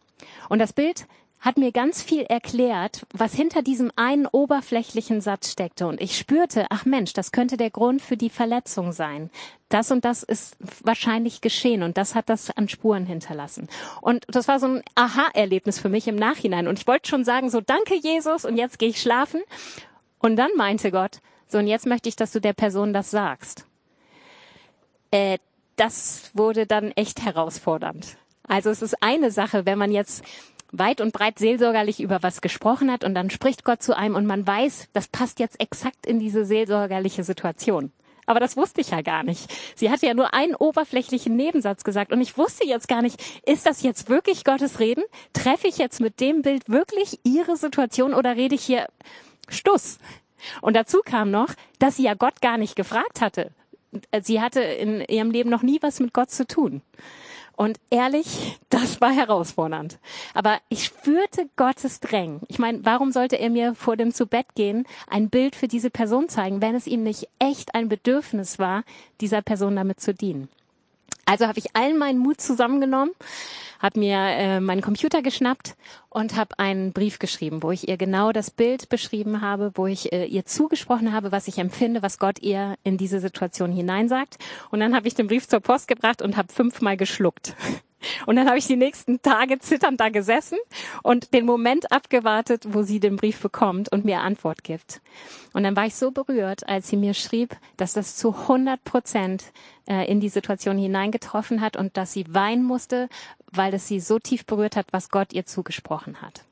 Und 0.48 0.60
das 0.60 0.72
Bild 0.72 1.06
hat 1.40 1.58
mir 1.58 1.70
ganz 1.70 2.02
viel 2.02 2.22
erklärt, 2.22 3.06
was 3.12 3.34
hinter 3.34 3.62
diesem 3.62 3.92
einen 3.94 4.26
oberflächlichen 4.26 5.20
Satz 5.20 5.52
steckte. 5.52 5.86
Und 5.86 6.00
ich 6.00 6.16
spürte, 6.16 6.66
ach 6.70 6.84
Mensch, 6.84 7.12
das 7.12 7.30
könnte 7.30 7.56
der 7.56 7.70
Grund 7.70 8.02
für 8.02 8.16
die 8.16 8.30
Verletzung 8.30 8.92
sein. 8.92 9.30
Das 9.68 9.90
und 9.90 10.04
das 10.04 10.22
ist 10.22 10.56
wahrscheinlich 10.82 11.40
geschehen 11.40 11.82
und 11.82 11.98
das 11.98 12.14
hat 12.14 12.28
das 12.28 12.50
an 12.56 12.68
Spuren 12.68 13.06
hinterlassen. 13.06 13.68
Und 14.00 14.24
das 14.28 14.48
war 14.48 14.58
so 14.58 14.66
ein 14.66 14.82
Aha-Erlebnis 14.94 15.78
für 15.78 15.88
mich 15.88 16.08
im 16.08 16.16
Nachhinein. 16.16 16.68
Und 16.68 16.78
ich 16.78 16.86
wollte 16.86 17.08
schon 17.08 17.24
sagen, 17.24 17.50
so 17.50 17.60
danke 17.60 17.94
Jesus 17.94 18.44
und 18.44 18.56
jetzt 18.56 18.78
gehe 18.78 18.88
ich 18.88 19.00
schlafen. 19.00 19.42
Und 20.18 20.36
dann 20.36 20.50
meinte 20.56 20.90
Gott, 20.90 21.18
so 21.48 21.58
und 21.58 21.66
jetzt 21.66 21.86
möchte 21.86 22.08
ich, 22.08 22.16
dass 22.16 22.32
du 22.32 22.40
der 22.40 22.54
Person 22.54 22.92
das 22.92 23.10
sagst. 23.10 23.66
Äh, 25.10 25.38
das 25.76 26.30
wurde 26.34 26.66
dann 26.66 26.90
echt 26.92 27.22
herausfordernd. 27.22 28.16
Also 28.48 28.70
es 28.70 28.82
ist 28.82 29.02
eine 29.02 29.30
Sache, 29.30 29.66
wenn 29.66 29.78
man 29.78 29.92
jetzt 29.92 30.24
weit 30.72 31.00
und 31.00 31.12
breit 31.12 31.38
seelsorgerlich 31.38 32.00
über 32.00 32.22
was 32.22 32.40
gesprochen 32.40 32.90
hat 32.90 33.04
und 33.04 33.14
dann 33.14 33.30
spricht 33.30 33.64
Gott 33.64 33.82
zu 33.82 33.96
einem 33.96 34.14
und 34.14 34.26
man 34.26 34.46
weiß, 34.46 34.88
das 34.92 35.08
passt 35.08 35.40
jetzt 35.40 35.60
exakt 35.60 36.06
in 36.06 36.18
diese 36.18 36.44
seelsorgerliche 36.44 37.24
Situation. 37.24 37.92
Aber 38.26 38.40
das 38.40 38.56
wusste 38.56 38.80
ich 38.80 38.90
ja 38.90 39.02
gar 39.02 39.22
nicht. 39.22 39.48
Sie 39.76 39.88
hatte 39.88 40.06
ja 40.06 40.14
nur 40.14 40.34
einen 40.34 40.56
oberflächlichen 40.56 41.36
Nebensatz 41.36 41.84
gesagt 41.84 42.12
und 42.12 42.20
ich 42.20 42.36
wusste 42.36 42.66
jetzt 42.66 42.88
gar 42.88 43.00
nicht, 43.00 43.22
ist 43.46 43.66
das 43.66 43.82
jetzt 43.82 44.08
wirklich 44.08 44.44
Gottes 44.44 44.80
Reden? 44.80 45.04
Treffe 45.32 45.68
ich 45.68 45.78
jetzt 45.78 46.00
mit 46.00 46.20
dem 46.20 46.42
Bild 46.42 46.68
wirklich 46.68 47.20
ihre 47.22 47.56
Situation 47.56 48.12
oder 48.12 48.36
rede 48.36 48.56
ich 48.56 48.64
hier 48.64 48.86
Stuss? 49.48 49.98
Und 50.60 50.74
dazu 50.74 50.98
kam 51.04 51.30
noch, 51.30 51.54
dass 51.78 51.96
sie 51.96 52.02
ja 52.02 52.14
Gott 52.14 52.42
gar 52.42 52.58
nicht 52.58 52.74
gefragt 52.74 53.20
hatte. 53.20 53.52
Sie 54.22 54.40
hatte 54.40 54.60
in 54.60 55.00
ihrem 55.02 55.30
Leben 55.30 55.48
noch 55.48 55.62
nie 55.62 55.78
was 55.80 56.00
mit 56.00 56.12
Gott 56.12 56.30
zu 56.30 56.46
tun. 56.46 56.82
Und 57.56 57.78
ehrlich, 57.90 58.58
das 58.68 59.00
war 59.00 59.12
herausfordernd. 59.12 59.98
Aber 60.34 60.58
ich 60.68 60.84
spürte 60.84 61.48
Gottes 61.56 62.00
Drängen. 62.00 62.40
Ich 62.48 62.58
meine, 62.58 62.84
warum 62.84 63.10
sollte 63.10 63.36
er 63.36 63.50
mir 63.50 63.74
vor 63.74 63.96
dem 63.96 64.12
Zubettgehen 64.12 64.86
ein 65.08 65.30
Bild 65.30 65.56
für 65.56 65.68
diese 65.68 65.90
Person 65.90 66.28
zeigen, 66.28 66.60
wenn 66.60 66.74
es 66.74 66.86
ihm 66.86 67.02
nicht 67.02 67.28
echt 67.38 67.74
ein 67.74 67.88
Bedürfnis 67.88 68.58
war, 68.58 68.84
dieser 69.20 69.42
Person 69.42 69.76
damit 69.76 70.00
zu 70.00 70.14
dienen? 70.14 70.48
Also 71.26 71.48
habe 71.48 71.58
ich 71.58 71.74
allen 71.74 71.98
meinen 71.98 72.18
Mut 72.18 72.40
zusammengenommen, 72.40 73.10
habe 73.80 73.98
mir 73.98 74.16
äh, 74.16 74.60
meinen 74.60 74.80
Computer 74.80 75.22
geschnappt 75.22 75.76
und 76.08 76.36
habe 76.36 76.58
einen 76.58 76.92
Brief 76.92 77.18
geschrieben, 77.18 77.64
wo 77.64 77.72
ich 77.72 77.88
ihr 77.88 77.96
genau 77.96 78.30
das 78.30 78.50
Bild 78.50 78.88
beschrieben 78.88 79.40
habe, 79.40 79.72
wo 79.74 79.86
ich 79.88 80.12
äh, 80.12 80.24
ihr 80.24 80.46
zugesprochen 80.46 81.12
habe, 81.12 81.32
was 81.32 81.48
ich 81.48 81.58
empfinde, 81.58 82.00
was 82.00 82.18
Gott 82.18 82.38
ihr 82.38 82.76
in 82.84 82.96
diese 82.96 83.18
Situation 83.20 83.72
hineinsagt. 83.72 84.38
Und 84.70 84.78
dann 84.80 84.94
habe 84.94 85.08
ich 85.08 85.14
den 85.14 85.26
Brief 85.26 85.48
zur 85.48 85.60
Post 85.60 85.88
gebracht 85.88 86.22
und 86.22 86.36
habe 86.36 86.52
fünfmal 86.52 86.96
geschluckt. 86.96 87.54
Und 88.26 88.36
dann 88.36 88.48
habe 88.48 88.58
ich 88.58 88.66
die 88.66 88.76
nächsten 88.76 89.22
Tage 89.22 89.58
zitternd 89.58 90.00
da 90.00 90.08
gesessen 90.08 90.58
und 91.02 91.32
den 91.34 91.46
Moment 91.46 91.92
abgewartet, 91.92 92.64
wo 92.68 92.82
sie 92.82 93.00
den 93.00 93.16
Brief 93.16 93.40
bekommt 93.40 93.90
und 93.90 94.04
mir 94.04 94.20
Antwort 94.20 94.64
gibt. 94.64 95.00
Und 95.52 95.62
dann 95.62 95.76
war 95.76 95.86
ich 95.86 95.94
so 95.94 96.10
berührt, 96.10 96.68
als 96.68 96.88
sie 96.88 96.96
mir 96.96 97.14
schrieb, 97.14 97.56
dass 97.76 97.92
das 97.92 98.16
zu 98.16 98.34
100 98.34 98.82
Prozent 98.84 99.44
äh, 99.86 100.10
in 100.10 100.20
die 100.20 100.28
Situation 100.28 100.78
hineingetroffen 100.78 101.60
hat 101.60 101.76
und 101.76 101.96
dass 101.96 102.12
sie 102.12 102.26
weinen 102.28 102.64
musste, 102.64 103.08
weil 103.52 103.72
es 103.74 103.88
sie 103.88 104.00
so 104.00 104.18
tief 104.18 104.44
berührt 104.44 104.76
hat, 104.76 104.86
was 104.92 105.10
Gott 105.10 105.32
ihr 105.32 105.46
zugesprochen 105.46 106.20
hat. 106.20 106.44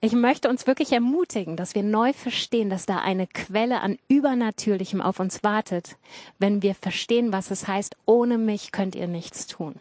Ich 0.00 0.12
möchte 0.12 0.48
uns 0.48 0.66
wirklich 0.68 0.92
ermutigen, 0.92 1.56
dass 1.56 1.74
wir 1.74 1.82
neu 1.82 2.12
verstehen, 2.12 2.70
dass 2.70 2.86
da 2.86 2.98
eine 2.98 3.26
Quelle 3.26 3.80
an 3.80 3.98
Übernatürlichem 4.06 5.00
auf 5.00 5.18
uns 5.18 5.42
wartet, 5.42 5.96
wenn 6.38 6.62
wir 6.62 6.76
verstehen, 6.76 7.32
was 7.32 7.50
es 7.50 7.66
heißt, 7.66 7.96
ohne 8.06 8.38
mich 8.38 8.70
könnt 8.70 8.94
ihr 8.94 9.08
nichts 9.08 9.48
tun. 9.48 9.74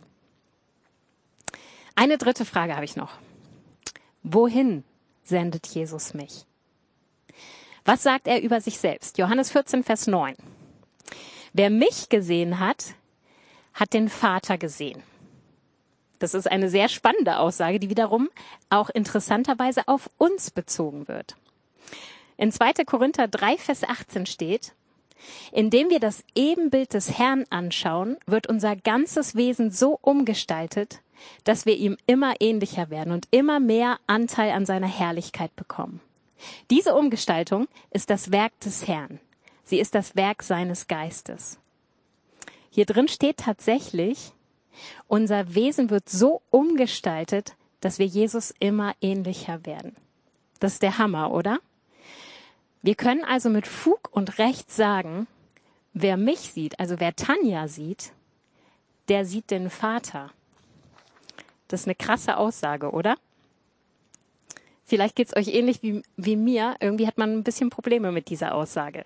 Eine 1.96 2.18
dritte 2.18 2.46
Frage 2.46 2.76
habe 2.76 2.86
ich 2.86 2.96
noch. 2.96 3.12
Wohin 4.24 4.84
sendet 5.24 5.68
Jesus 5.68 6.16
mich? 6.16 6.46
Was 7.86 8.02
sagt 8.02 8.28
er 8.28 8.42
über 8.42 8.60
sich 8.60 8.80
selbst? 8.80 9.18
Johannes 9.20 9.52
14, 9.52 9.84
Vers 9.84 10.08
9. 10.08 10.36
Wer 11.54 11.70
mich 11.70 12.10
gesehen 12.10 12.60
hat, 12.60 12.96
hat 13.74 13.94
den 13.94 14.10
Vater 14.10 14.58
gesehen. 14.58 15.04
Das 16.20 16.34
ist 16.34 16.50
eine 16.50 16.70
sehr 16.70 16.90
spannende 16.90 17.40
Aussage, 17.40 17.80
die 17.80 17.90
wiederum 17.90 18.30
auch 18.70 18.90
interessanterweise 18.90 19.88
auf 19.88 20.10
uns 20.18 20.52
bezogen 20.52 21.08
wird. 21.08 21.36
In 22.38 22.52
2. 22.52 22.86
Korinther 22.86 23.28
3, 23.28 23.58
Vers 23.58 23.84
18 23.84 24.26
steht, 24.26 24.74
indem 25.52 25.90
wir 25.90 26.00
das 26.00 26.24
Ebenbild 26.36 26.94
des 26.94 27.18
Herrn 27.18 27.46
anschauen, 27.50 28.18
wird 28.26 28.48
unser 28.48 28.76
ganzes 28.76 29.36
Wesen 29.36 29.72
so 29.72 29.98
umgestaltet, 30.02 31.02
dass 31.44 31.66
wir 31.66 31.76
ihm 31.76 31.98
immer 32.06 32.36
ähnlicher 32.40 32.90
werden 32.90 33.12
und 33.12 33.28
immer 33.32 33.60
mehr 33.60 33.98
Anteil 34.06 34.52
an 34.52 34.66
seiner 34.66 34.88
Herrlichkeit 34.88 35.56
bekommen. 35.56 36.00
Diese 36.70 36.94
Umgestaltung 36.94 37.68
ist 37.90 38.10
das 38.12 38.32
Werk 38.32 38.60
des 38.60 38.88
Herrn. 38.88 39.20
Sie 39.64 39.80
ist 39.80 39.96
das 39.96 40.16
Werk 40.16 40.44
seines 40.44 40.88
Geistes. 40.88 41.60
Hier 42.70 42.86
drin 42.86 43.08
steht 43.08 43.38
tatsächlich, 43.38 44.34
unser 45.08 45.56
Wesen 45.56 45.90
wird 45.90 46.10
so 46.10 46.42
umgestaltet, 46.50 47.56
dass 47.82 48.00
wir 48.00 48.06
Jesus 48.06 48.54
immer 48.60 48.94
ähnlicher 49.02 49.66
werden. 49.66 49.96
Das 50.60 50.74
ist 50.74 50.82
der 50.82 50.98
Hammer, 50.98 51.32
oder? 51.32 51.60
Wir 52.82 52.96
können 52.96 53.24
also 53.24 53.50
mit 53.50 53.68
Fug 53.68 54.10
und 54.12 54.40
Recht 54.40 54.72
sagen, 54.72 55.28
wer 55.94 56.18
mich 56.18 56.40
sieht, 56.40 56.80
also 56.80 57.00
wer 57.00 57.16
Tanja 57.16 57.68
sieht, 57.68 58.12
der 59.10 59.26
sieht 59.26 59.52
den 59.52 59.70
Vater. 59.70 60.32
Das 61.68 61.82
ist 61.82 61.88
eine 61.88 61.96
krasse 61.96 62.38
Aussage, 62.38 62.92
oder? 62.92 63.18
Vielleicht 64.86 65.16
geht's 65.16 65.36
euch 65.36 65.50
ähnlich 65.50 65.84
wie, 65.84 66.02
wie 66.16 66.38
mir. 66.38 66.76
Irgendwie 66.80 67.08
hat 67.08 67.18
man 67.18 67.34
ein 67.34 67.44
bisschen 67.44 67.70
Probleme 67.70 68.12
mit 68.12 68.30
dieser 68.30 68.56
Aussage. 68.56 69.06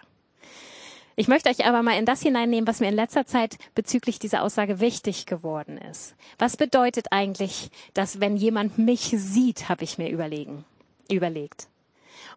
Ich 1.22 1.28
möchte 1.28 1.52
euch 1.52 1.68
aber 1.68 1.84
mal 1.84 2.00
in 2.00 2.08
das 2.08 2.24
hineinnehmen, 2.24 2.66
was 2.66 2.80
mir 2.80 2.90
in 2.90 2.96
letzter 2.96 3.28
Zeit 3.28 3.60
bezüglich 3.76 4.18
dieser 4.18 4.42
Aussage 4.42 4.80
wichtig 4.80 5.28
geworden 5.28 5.78
ist. 5.78 6.16
Was 6.40 6.58
bedeutet 6.58 7.12
eigentlich, 7.12 7.70
dass 7.94 8.20
wenn 8.20 8.38
jemand 8.38 8.80
mich 8.80 9.14
sieht, 9.16 9.70
habe 9.70 9.84
ich 9.84 10.00
mir 10.00 10.10
überlegen, 10.10 10.66
überlegt. 11.12 11.68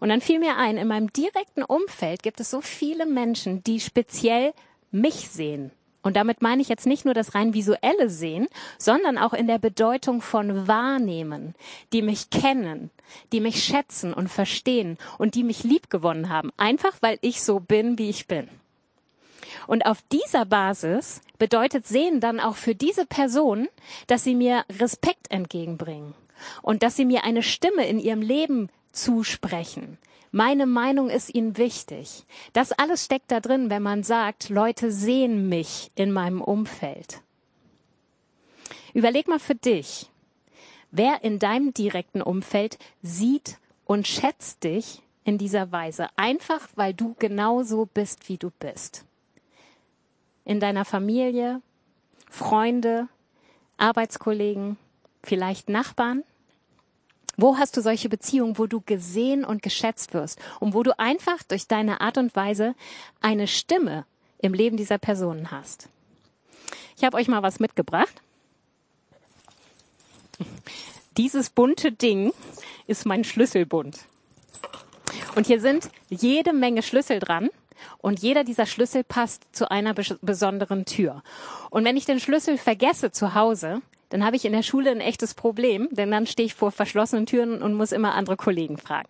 Und 0.00 0.10
dann 0.10 0.20
fiel 0.20 0.38
mir 0.38 0.58
ein, 0.58 0.76
in 0.76 0.86
meinem 0.86 1.10
direkten 1.14 1.62
Umfeld 1.62 2.22
gibt 2.22 2.40
es 2.40 2.50
so 2.50 2.60
viele 2.60 3.06
Menschen, 3.06 3.64
die 3.64 3.80
speziell 3.80 4.52
mich 4.90 5.30
sehen. 5.30 5.70
Und 6.02 6.14
damit 6.14 6.42
meine 6.42 6.60
ich 6.60 6.68
jetzt 6.68 6.86
nicht 6.86 7.06
nur 7.06 7.14
das 7.14 7.34
rein 7.34 7.54
visuelle 7.54 8.10
Sehen, 8.10 8.48
sondern 8.76 9.16
auch 9.16 9.32
in 9.32 9.46
der 9.46 9.58
Bedeutung 9.58 10.20
von 10.20 10.68
wahrnehmen, 10.68 11.54
die 11.94 12.02
mich 12.02 12.28
kennen, 12.28 12.90
die 13.32 13.40
mich 13.40 13.64
schätzen 13.64 14.12
und 14.12 14.28
verstehen 14.28 14.98
und 15.16 15.36
die 15.36 15.42
mich 15.42 15.64
lieb 15.64 15.88
gewonnen 15.88 16.28
haben, 16.28 16.50
einfach 16.58 16.92
weil 17.00 17.16
ich 17.22 17.42
so 17.42 17.60
bin, 17.60 17.96
wie 17.96 18.10
ich 18.10 18.26
bin. 18.26 18.50
Und 19.66 19.86
auf 19.86 20.02
dieser 20.12 20.44
Basis 20.44 21.20
bedeutet 21.38 21.86
Sehen 21.86 22.20
dann 22.20 22.40
auch 22.40 22.56
für 22.56 22.74
diese 22.74 23.06
Person, 23.06 23.68
dass 24.06 24.24
sie 24.24 24.34
mir 24.34 24.64
Respekt 24.80 25.30
entgegenbringen 25.30 26.14
und 26.62 26.82
dass 26.82 26.96
sie 26.96 27.04
mir 27.04 27.24
eine 27.24 27.42
Stimme 27.42 27.86
in 27.86 27.98
ihrem 27.98 28.22
Leben 28.22 28.68
zusprechen. 28.92 29.98
Meine 30.30 30.66
Meinung 30.66 31.10
ist 31.10 31.32
ihnen 31.32 31.56
wichtig. 31.56 32.24
Das 32.52 32.72
alles 32.72 33.04
steckt 33.04 33.30
da 33.30 33.40
drin, 33.40 33.70
wenn 33.70 33.82
man 33.82 34.02
sagt, 34.02 34.48
Leute 34.48 34.90
sehen 34.90 35.48
mich 35.48 35.92
in 35.94 36.10
meinem 36.10 36.40
Umfeld. 36.40 37.20
Überleg 38.94 39.28
mal 39.28 39.38
für 39.38 39.54
dich, 39.54 40.10
wer 40.90 41.22
in 41.22 41.38
deinem 41.38 41.72
direkten 41.72 42.22
Umfeld 42.22 42.78
sieht 43.02 43.58
und 43.84 44.08
schätzt 44.08 44.64
dich 44.64 45.02
in 45.24 45.38
dieser 45.38 45.72
Weise, 45.72 46.08
einfach 46.16 46.68
weil 46.74 46.94
du 46.94 47.14
genauso 47.18 47.86
bist, 47.86 48.28
wie 48.28 48.38
du 48.38 48.50
bist. 48.50 49.04
In 50.44 50.60
deiner 50.60 50.84
Familie, 50.84 51.62
Freunde, 52.30 53.08
Arbeitskollegen, 53.76 54.76
vielleicht 55.22 55.68
Nachbarn, 55.68 56.22
wo 57.36 57.58
hast 57.58 57.76
du 57.76 57.80
solche 57.80 58.08
Beziehungen, 58.08 58.58
wo 58.58 58.66
du 58.66 58.80
gesehen 58.80 59.44
und 59.44 59.62
geschätzt 59.62 60.14
wirst 60.14 60.38
und 60.60 60.74
wo 60.74 60.82
du 60.82 60.98
einfach 60.98 61.42
durch 61.42 61.66
deine 61.66 62.00
Art 62.00 62.18
und 62.18 62.36
Weise 62.36 62.74
eine 63.20 63.48
Stimme 63.48 64.06
im 64.38 64.54
Leben 64.54 64.76
dieser 64.76 64.98
Personen 64.98 65.50
hast? 65.50 65.88
Ich 66.96 67.04
habe 67.04 67.16
euch 67.16 67.26
mal 67.28 67.42
was 67.42 67.58
mitgebracht. 67.58 68.22
Dieses 71.16 71.50
bunte 71.50 71.92
Ding 71.92 72.32
ist 72.86 73.06
mein 73.06 73.24
Schlüsselbund. 73.24 73.98
Und 75.34 75.46
hier 75.46 75.60
sind 75.60 75.90
jede 76.08 76.52
Menge 76.52 76.82
Schlüssel 76.82 77.18
dran. 77.18 77.50
Und 77.98 78.20
jeder 78.20 78.44
dieser 78.44 78.66
Schlüssel 78.66 79.04
passt 79.04 79.44
zu 79.52 79.70
einer 79.70 79.94
besonderen 79.94 80.84
Tür. 80.84 81.22
Und 81.70 81.84
wenn 81.84 81.96
ich 81.96 82.04
den 82.04 82.20
Schlüssel 82.20 82.58
vergesse 82.58 83.10
zu 83.12 83.34
Hause, 83.34 83.80
dann 84.10 84.24
habe 84.24 84.36
ich 84.36 84.44
in 84.44 84.52
der 84.52 84.62
Schule 84.62 84.90
ein 84.90 85.00
echtes 85.00 85.34
Problem, 85.34 85.88
denn 85.90 86.10
dann 86.10 86.26
stehe 86.26 86.46
ich 86.46 86.54
vor 86.54 86.70
verschlossenen 86.70 87.26
Türen 87.26 87.62
und 87.62 87.74
muss 87.74 87.92
immer 87.92 88.14
andere 88.14 88.36
Kollegen 88.36 88.78
fragen. 88.78 89.08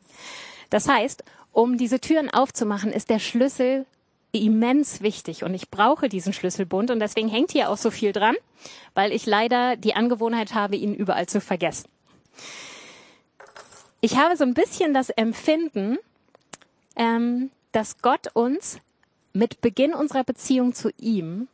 Das 0.71 0.89
heißt, 0.89 1.25
um 1.53 1.77
diese 1.77 2.01
Türen 2.01 2.31
aufzumachen, 2.31 2.91
ist 2.91 3.11
der 3.11 3.19
Schlüssel 3.19 3.87
immens 4.33 5.01
wichtig 5.01 5.45
und 5.45 5.55
ich 5.55 5.71
brauche 5.71 6.09
diesen 6.09 6.33
Schlüsselbund 6.33 6.91
und 6.91 7.01
deswegen 7.01 7.29
hängt 7.29 7.53
hier 7.53 7.71
auch 7.71 7.77
so 7.77 7.91
viel 7.91 8.13
dran, 8.13 8.35
weil 8.95 9.13
ich 9.13 9.27
leider 9.27 9.77
die 9.77 9.95
Angewohnheit 9.95 10.55
habe, 10.55 10.77
ihn 10.77 10.95
überall 10.95 11.27
zu 11.27 11.41
vergessen. 11.41 11.89
Ich 14.01 14.17
habe 14.17 14.37
so 14.37 14.45
ein 14.45 14.55
bisschen 14.55 14.93
das 14.93 15.11
Empfinden, 15.11 15.99
ähm, 16.97 17.51
dass 17.75 17.99
Gott 17.99 18.29
uns 18.35 18.79
mit 19.33 19.61
Beginn 19.61 19.95
unserer 19.95 20.25
Beziehung 20.25 20.75
zu 20.75 20.91
ihm 20.99 21.49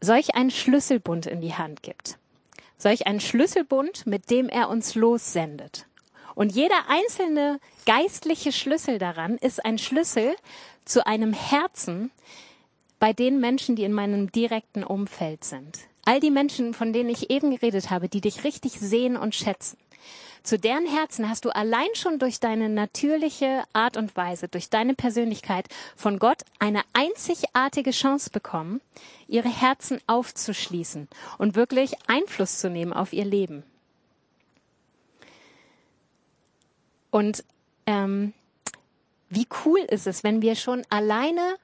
solch 0.00 0.34
einen 0.34 0.50
Schlüsselbund 0.50 1.26
in 1.26 1.40
die 1.40 1.54
Hand 1.54 1.82
gibt 1.82 2.18
solch 2.84 3.06
einen 3.06 3.20
Schlüsselbund, 3.20 4.06
mit 4.06 4.30
dem 4.30 4.48
er 4.48 4.68
uns 4.68 4.94
lossendet. 4.94 5.86
Und 6.34 6.52
jeder 6.54 6.88
einzelne 6.88 7.60
geistliche 7.86 8.52
Schlüssel 8.52 8.98
daran 8.98 9.38
ist 9.38 9.64
ein 9.64 9.78
Schlüssel 9.78 10.34
zu 10.84 11.06
einem 11.06 11.32
Herzen 11.32 12.10
bei 12.98 13.12
den 13.12 13.40
Menschen, 13.40 13.76
die 13.76 13.84
in 13.84 13.92
meinem 13.92 14.32
direkten 14.32 14.84
Umfeld 14.84 15.44
sind. 15.44 15.78
All 16.04 16.20
die 16.20 16.30
Menschen, 16.30 16.74
von 16.74 16.92
denen 16.92 17.08
ich 17.08 17.30
eben 17.30 17.52
geredet 17.52 17.88
habe, 17.90 18.08
die 18.08 18.20
dich 18.20 18.44
richtig 18.44 18.72
sehen 18.72 19.16
und 19.16 19.34
schätzen. 19.34 19.78
Zu 20.44 20.58
deren 20.58 20.86
Herzen 20.86 21.30
hast 21.30 21.46
du 21.46 21.56
allein 21.56 21.88
schon 21.94 22.18
durch 22.18 22.38
deine 22.38 22.68
natürliche 22.68 23.64
Art 23.72 23.96
und 23.96 24.14
Weise, 24.14 24.46
durch 24.46 24.68
deine 24.68 24.92
Persönlichkeit 24.92 25.68
von 25.96 26.18
Gott 26.18 26.42
eine 26.58 26.82
einzigartige 26.92 27.92
Chance 27.92 28.28
bekommen, 28.28 28.82
ihre 29.26 29.48
Herzen 29.48 30.00
aufzuschließen 30.06 31.08
und 31.38 31.56
wirklich 31.56 31.94
Einfluss 32.08 32.58
zu 32.58 32.68
nehmen 32.68 32.92
auf 32.92 33.14
ihr 33.14 33.24
Leben. 33.24 33.62
Und 37.10 37.42
ähm, 37.86 38.34
wie 39.30 39.46
cool 39.64 39.80
ist 39.80 40.06
es, 40.06 40.24
wenn 40.24 40.42
wir 40.42 40.56
schon 40.56 40.82
alleine 40.90 41.56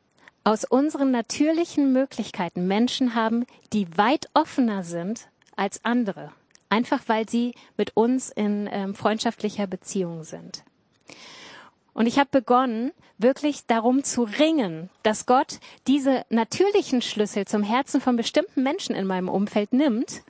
aus 0.43 0.64
unseren 0.64 1.11
natürlichen 1.11 1.93
Möglichkeiten 1.93 2.66
Menschen 2.66 3.14
haben, 3.14 3.45
die 3.75 3.99
weit 3.99 4.31
offener 4.33 4.85
sind 4.85 5.29
als 5.55 5.85
andere 5.85 6.33
einfach 6.71 7.03
weil 7.07 7.29
sie 7.29 7.55
mit 7.77 7.97
uns 7.97 8.31
in 8.31 8.69
ähm, 8.73 8.95
freundschaftlicher 8.95 9.67
Beziehung 9.67 10.25
sind. 10.25 10.65
Und 11.93 12.07
ich 12.07 12.19
habe 12.19 12.31
begonnen, 12.31 12.93
wirklich 13.19 13.67
darum 13.67 14.05
zu 14.05 14.23
ringen, 14.23 14.89
dass 15.03 15.27
Gott 15.27 15.59
diese 15.87 16.25
natürlichen 16.31 17.03
Schlüssel 17.03 17.47
zum 17.47 17.63
Herzen 17.63 18.01
von 18.01 18.17
bestimmten 18.17 18.63
Menschen 18.63 18.95
in 18.95 19.07
meinem 19.07 19.29
Umfeld 19.29 19.73
nimmt 19.73 20.23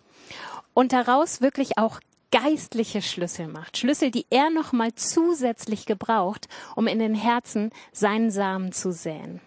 und 0.75 0.93
daraus 0.93 1.41
wirklich 1.41 1.79
auch 1.79 2.01
geistliche 2.33 3.03
Schlüssel 3.03 3.49
macht. 3.49 3.77
Schlüssel, 3.77 4.11
die 4.11 4.27
er 4.31 4.51
nochmal 4.51 4.95
zusätzlich 4.95 5.87
gebraucht, 5.87 6.49
um 6.77 6.87
in 6.87 6.99
den 6.99 7.15
Herzen 7.15 7.71
seinen 7.93 8.31
Samen 8.31 8.73
zu 8.73 8.93
säen. 8.93 9.41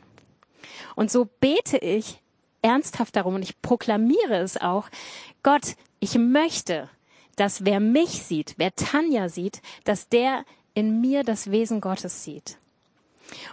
Und 0.96 1.12
so 1.12 1.28
bete 1.40 1.78
ich 1.78 2.22
ernsthaft 2.62 3.16
darum 3.16 3.36
und 3.36 3.44
ich 3.44 3.62
proklamiere 3.62 4.38
es 4.38 4.60
auch, 4.60 4.90
Gott, 5.44 5.76
ich 6.04 6.16
möchte, 6.16 6.90
dass 7.38 7.64
wer 7.64 7.80
mich 7.80 8.24
sieht, 8.24 8.56
wer 8.58 8.76
Tanja 8.76 9.30
sieht, 9.30 9.62
dass 9.86 10.10
der 10.10 10.44
in 10.74 11.00
mir 11.00 11.24
das 11.24 11.50
Wesen 11.50 11.80
Gottes 11.80 12.26
sieht. 12.26 12.58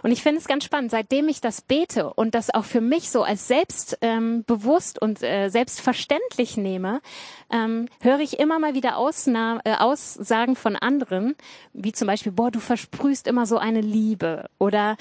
Und 0.03 0.11
ich 0.11 0.21
finde 0.21 0.39
es 0.39 0.49
ganz 0.49 0.65
spannend, 0.65 0.91
seitdem 0.91 1.29
ich 1.29 1.39
das 1.39 1.61
bete 1.61 2.13
und 2.13 2.35
das 2.35 2.53
auch 2.53 2.65
für 2.65 2.81
mich 2.81 3.09
so 3.09 3.23
als 3.23 3.47
selbstbewusst 3.47 4.99
ähm, 5.01 5.07
und 5.07 5.23
äh, 5.23 5.47
selbstverständlich 5.47 6.57
nehme, 6.57 7.01
ähm, 7.49 7.87
höre 8.01 8.19
ich 8.19 8.37
immer 8.37 8.59
mal 8.59 8.73
wieder 8.73 8.97
Ausna 8.97 9.61
äh, 9.63 9.75
Aussagen 9.75 10.57
von 10.57 10.75
anderen, 10.75 11.35
wie 11.71 11.93
zum 11.93 12.07
Beispiel, 12.07 12.33
boah, 12.33 12.51
du 12.51 12.59
versprühst 12.59 13.27
immer 13.27 13.45
so 13.45 13.59
eine 13.59 13.79
Liebe 13.79 14.49
oder 14.57 14.97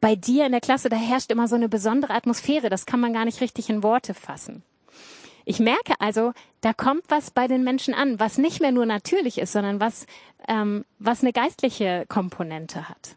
bei 0.00 0.16
dir 0.16 0.46
in 0.46 0.52
der 0.52 0.62
Klasse, 0.62 0.88
da 0.88 0.96
herrscht 0.96 1.30
immer 1.30 1.48
so 1.48 1.54
eine 1.54 1.68
besondere 1.68 2.14
Atmosphäre, 2.14 2.70
das 2.70 2.86
kann 2.86 3.00
man 3.00 3.12
gar 3.12 3.26
nicht 3.26 3.42
richtig 3.42 3.68
in 3.68 3.82
Worte 3.82 4.14
fassen. 4.14 4.62
Ich 5.44 5.58
merke 5.58 5.94
also, 5.98 6.32
da 6.60 6.72
kommt 6.72 7.04
was 7.08 7.30
bei 7.30 7.46
den 7.46 7.64
Menschen 7.64 7.94
an, 7.94 8.18
was 8.18 8.38
nicht 8.38 8.60
mehr 8.60 8.72
nur 8.72 8.86
natürlich 8.86 9.38
ist, 9.38 9.52
sondern 9.52 9.80
was, 9.80 10.06
ähm, 10.48 10.84
was 10.98 11.22
eine 11.22 11.32
geistliche 11.32 12.06
Komponente 12.08 12.88
hat. 12.88 13.16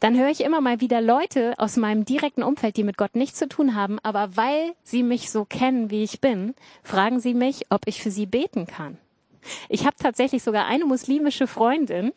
Dann 0.00 0.16
höre 0.18 0.28
ich 0.28 0.44
immer 0.44 0.60
mal 0.60 0.80
wieder 0.80 1.00
Leute 1.00 1.54
aus 1.58 1.76
meinem 1.76 2.04
direkten 2.04 2.42
Umfeld, 2.42 2.76
die 2.76 2.84
mit 2.84 2.98
Gott 2.98 3.16
nichts 3.16 3.38
zu 3.38 3.48
tun 3.48 3.74
haben, 3.74 3.98
aber 4.02 4.36
weil 4.36 4.74
sie 4.82 5.02
mich 5.02 5.30
so 5.30 5.44
kennen, 5.44 5.90
wie 5.90 6.04
ich 6.04 6.20
bin, 6.20 6.54
fragen 6.82 7.18
sie 7.18 7.34
mich, 7.34 7.66
ob 7.70 7.86
ich 7.86 8.02
für 8.02 8.10
sie 8.10 8.26
beten 8.26 8.66
kann. 8.66 8.98
Ich 9.68 9.86
habe 9.86 9.96
tatsächlich 9.96 10.42
sogar 10.42 10.66
eine 10.66 10.84
muslimische 10.84 11.46
Freundin, 11.46 12.12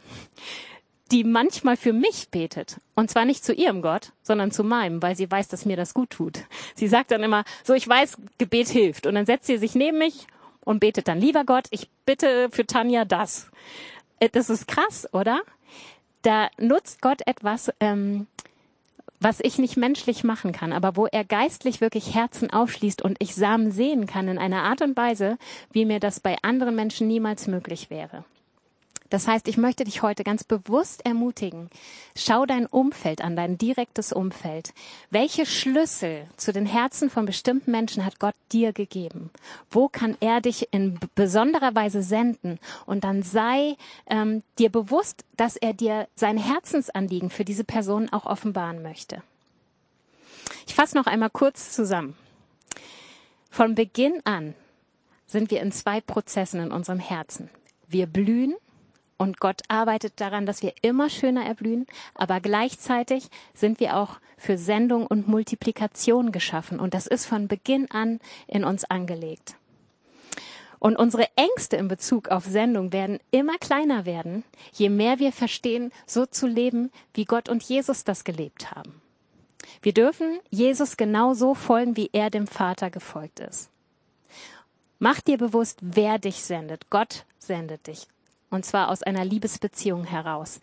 die 1.11 1.23
manchmal 1.23 1.77
für 1.77 1.93
mich 1.93 2.29
betet. 2.29 2.77
Und 2.95 3.09
zwar 3.09 3.25
nicht 3.25 3.43
zu 3.43 3.53
ihrem 3.53 3.81
Gott, 3.81 4.11
sondern 4.21 4.51
zu 4.51 4.63
meinem, 4.63 5.01
weil 5.01 5.15
sie 5.15 5.29
weiß, 5.29 5.47
dass 5.47 5.65
mir 5.65 5.77
das 5.77 5.93
gut 5.93 6.11
tut. 6.11 6.43
Sie 6.75 6.87
sagt 6.87 7.11
dann 7.11 7.23
immer, 7.23 7.43
so 7.63 7.73
ich 7.73 7.87
weiß, 7.87 8.17
Gebet 8.37 8.67
hilft. 8.67 9.07
Und 9.07 9.15
dann 9.15 9.25
setzt 9.25 9.47
sie 9.47 9.57
sich 9.57 9.75
neben 9.75 9.97
mich 9.97 10.27
und 10.63 10.79
betet 10.79 11.07
dann, 11.07 11.19
lieber 11.19 11.45
Gott, 11.45 11.65
ich 11.71 11.89
bitte 12.05 12.49
für 12.51 12.65
Tanja 12.65 13.05
das. 13.05 13.49
Äh, 14.19 14.29
das 14.29 14.49
ist 14.49 14.67
krass, 14.67 15.07
oder? 15.13 15.41
Da 16.21 16.49
nutzt 16.57 17.01
Gott 17.01 17.21
etwas, 17.25 17.71
ähm, 17.79 18.27
was 19.19 19.39
ich 19.41 19.57
nicht 19.57 19.77
menschlich 19.77 20.23
machen 20.23 20.51
kann, 20.51 20.71
aber 20.71 20.95
wo 20.95 21.05
er 21.05 21.23
geistlich 21.23 21.81
wirklich 21.81 22.13
Herzen 22.13 22.51
aufschließt 22.51 23.01
und 23.01 23.17
ich 23.19 23.35
Samen 23.35 23.71
sehen 23.71 24.05
kann 24.05 24.27
in 24.27 24.37
einer 24.37 24.63
Art 24.63 24.81
und 24.81 24.95
Weise, 24.95 25.37
wie 25.71 25.85
mir 25.85 25.99
das 25.99 26.19
bei 26.19 26.37
anderen 26.41 26.75
Menschen 26.75 27.07
niemals 27.07 27.47
möglich 27.47 27.89
wäre. 27.89 28.23
Das 29.09 29.27
heißt, 29.27 29.47
ich 29.47 29.57
möchte 29.57 29.83
dich 29.83 30.01
heute 30.01 30.23
ganz 30.23 30.43
bewusst 30.43 31.05
ermutigen. 31.05 31.69
Schau 32.15 32.45
dein 32.45 32.67
Umfeld 32.67 33.21
an, 33.21 33.35
dein 33.35 33.57
direktes 33.57 34.13
Umfeld. 34.13 34.73
Welche 35.09 35.45
Schlüssel 35.45 36.27
zu 36.37 36.53
den 36.53 36.65
Herzen 36.65 37.09
von 37.09 37.25
bestimmten 37.25 37.71
Menschen 37.71 38.05
hat 38.05 38.19
Gott 38.19 38.35
dir 38.51 38.71
gegeben? 38.71 39.31
Wo 39.71 39.87
kann 39.87 40.15
er 40.19 40.41
dich 40.41 40.67
in 40.71 40.99
besonderer 41.15 41.73
Weise 41.73 42.03
senden? 42.03 42.59
Und 42.85 43.03
dann 43.03 43.23
sei 43.23 43.77
ähm, 44.07 44.43
dir 44.59 44.69
bewusst, 44.69 45.25
dass 45.37 45.55
er 45.55 45.73
dir 45.73 46.07
sein 46.15 46.37
Herzensanliegen 46.37 47.31
für 47.31 47.45
diese 47.45 47.63
Person 47.63 48.09
auch 48.09 48.25
offenbaren 48.25 48.83
möchte. 48.83 49.23
Ich 50.67 50.75
fasse 50.75 50.95
noch 50.95 51.07
einmal 51.07 51.31
kurz 51.31 51.71
zusammen. 51.71 52.15
Von 53.49 53.73
Beginn 53.73 54.21
an 54.23 54.53
sind 55.25 55.49
wir 55.49 55.61
in 55.61 55.71
zwei 55.71 55.99
Prozessen 55.99 56.59
in 56.59 56.71
unserem 56.71 56.99
Herzen. 56.99 57.49
Wir 57.87 58.05
blühen 58.05 58.55
und 59.19 59.39
Gott 59.39 59.61
arbeitet 59.67 60.13
daran, 60.21 60.47
dass 60.47 60.63
wir 60.63 60.73
immer 60.81 61.09
schöner 61.09 61.45
erblühen, 61.45 61.85
aber 62.15 62.39
gleichzeitig 62.39 63.29
sind 63.53 63.79
wir 63.79 63.97
auch 63.97 64.19
für 64.37 64.57
Sendung 64.57 65.05
und 65.05 65.27
Multiplikation 65.27 66.31
geschaffen 66.31 66.79
und 66.79 66.93
das 66.93 67.05
ist 67.05 67.25
von 67.25 67.47
Beginn 67.47 67.91
an 67.91 68.19
in 68.47 68.63
uns 68.63 68.85
angelegt. 68.85 69.55
Und 70.79 70.95
unsere 70.95 71.27
Ängste 71.35 71.75
in 71.75 71.89
Bezug 71.89 72.29
auf 72.29 72.45
Sendung 72.45 72.93
werden 72.93 73.19
immer 73.31 73.57
kleiner 73.57 74.05
werden, 74.05 74.45
je 74.71 74.87
mehr 74.87 75.19
wir 75.19 75.33
verstehen, 75.33 75.91
so 76.07 76.25
zu 76.25 76.47
leben, 76.47 76.89
wie 77.13 77.25
Gott 77.25 77.49
und 77.49 77.61
Jesus 77.61 78.05
das 78.05 78.23
gelebt 78.23 78.71
haben. 78.71 79.01
Wir 79.81 79.93
dürfen 79.93 80.39
Jesus 80.49 80.95
genau 80.95 81.33
so 81.33 81.53
folgen, 81.53 81.97
wie 81.97 82.09
er 82.13 82.29
dem 82.29 82.47
Vater 82.47 82.89
gefolgt 82.89 83.41
ist. 83.41 83.69
Mach 84.97 85.19
dir 85.19 85.37
bewusst, 85.37 85.79
wer 85.81 86.17
dich 86.19 86.41
sendet. 86.41 86.89
Gott 86.89 87.25
sendet 87.37 87.87
dich. 87.87 88.07
Und 88.49 88.65
zwar 88.65 88.89
aus 88.89 89.03
einer 89.03 89.25
Liebesbeziehung 89.25 90.05
heraus. 90.05 90.59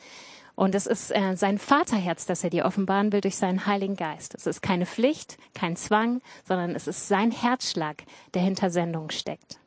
Und 0.56 0.74
es 0.74 0.86
ist 0.86 1.10
äh, 1.14 1.36
sein 1.36 1.58
Vaterherz, 1.58 2.24
das 2.24 2.42
er 2.42 2.50
dir 2.50 2.64
offenbaren 2.64 3.12
will 3.12 3.20
durch 3.20 3.36
seinen 3.36 3.66
Heiligen 3.66 3.96
Geist. 3.96 4.34
Es 4.34 4.46
ist 4.46 4.62
keine 4.62 4.86
Pflicht, 4.86 5.36
kein 5.54 5.76
Zwang, 5.76 6.22
sondern 6.48 6.74
es 6.74 6.86
ist 6.86 7.08
sein 7.08 7.30
Herzschlag, 7.30 8.04
der 8.32 8.42
hinter 8.42 8.70
Sendung 8.70 9.10
steckt. 9.10 9.58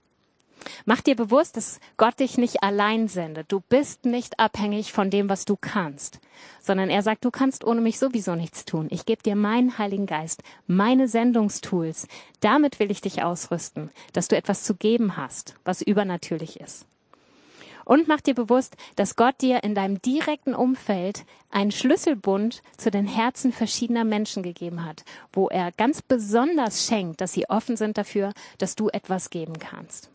Mach 0.85 1.01
dir 1.01 1.15
bewusst, 1.15 1.57
dass 1.57 1.79
Gott 1.97 2.19
dich 2.19 2.37
nicht 2.37 2.63
allein 2.63 3.07
sendet. 3.07 3.51
Du 3.51 3.61
bist 3.61 4.05
nicht 4.05 4.39
abhängig 4.39 4.91
von 4.91 5.09
dem, 5.09 5.29
was 5.29 5.45
du 5.45 5.55
kannst, 5.55 6.19
sondern 6.61 6.89
er 6.89 7.01
sagt, 7.01 7.23
du 7.23 7.31
kannst 7.31 7.63
ohne 7.63 7.81
mich 7.81 7.99
sowieso 7.99 8.35
nichts 8.35 8.65
tun. 8.65 8.87
Ich 8.89 9.05
gebe 9.05 9.23
dir 9.23 9.35
meinen 9.35 9.77
Heiligen 9.77 10.05
Geist, 10.05 10.43
meine 10.67 11.07
Sendungstools. 11.07 12.07
Damit 12.41 12.79
will 12.79 12.91
ich 12.91 13.01
dich 13.01 13.23
ausrüsten, 13.23 13.91
dass 14.13 14.27
du 14.27 14.35
etwas 14.35 14.63
zu 14.63 14.75
geben 14.75 15.17
hast, 15.17 15.55
was 15.63 15.81
übernatürlich 15.81 16.59
ist. 16.59 16.85
Und 17.89 18.07
mach 18.07 18.21
dir 18.21 18.35
bewusst, 18.35 18.77
dass 18.97 19.15
Gott 19.15 19.41
dir 19.41 19.63
in 19.63 19.73
deinem 19.73 19.99
direkten 19.99 20.53
Umfeld 20.53 21.25
einen 21.49 21.71
Schlüsselbund 21.71 22.61
zu 22.77 22.91
den 22.91 23.07
Herzen 23.07 23.51
verschiedener 23.51 24.03
Menschen 24.03 24.43
gegeben 24.43 24.85
hat, 24.85 25.03
wo 25.33 25.47
er 25.47 25.71
ganz 25.71 26.03
besonders 26.03 26.85
schenkt, 26.85 27.19
dass 27.19 27.33
sie 27.33 27.49
offen 27.49 27.77
sind 27.77 27.97
dafür, 27.97 28.33
dass 28.59 28.75
du 28.75 28.89
etwas 28.89 29.31
geben 29.31 29.57
kannst. 29.57 30.11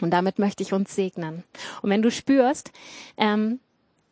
Und 0.00 0.12
damit 0.12 0.38
möchte 0.38 0.62
ich 0.62 0.72
uns 0.72 0.94
segnen. 0.94 1.42
Und 1.82 1.90
wenn 1.90 2.02
du 2.02 2.12
spürst, 2.12 2.70
ähm, 3.16 3.58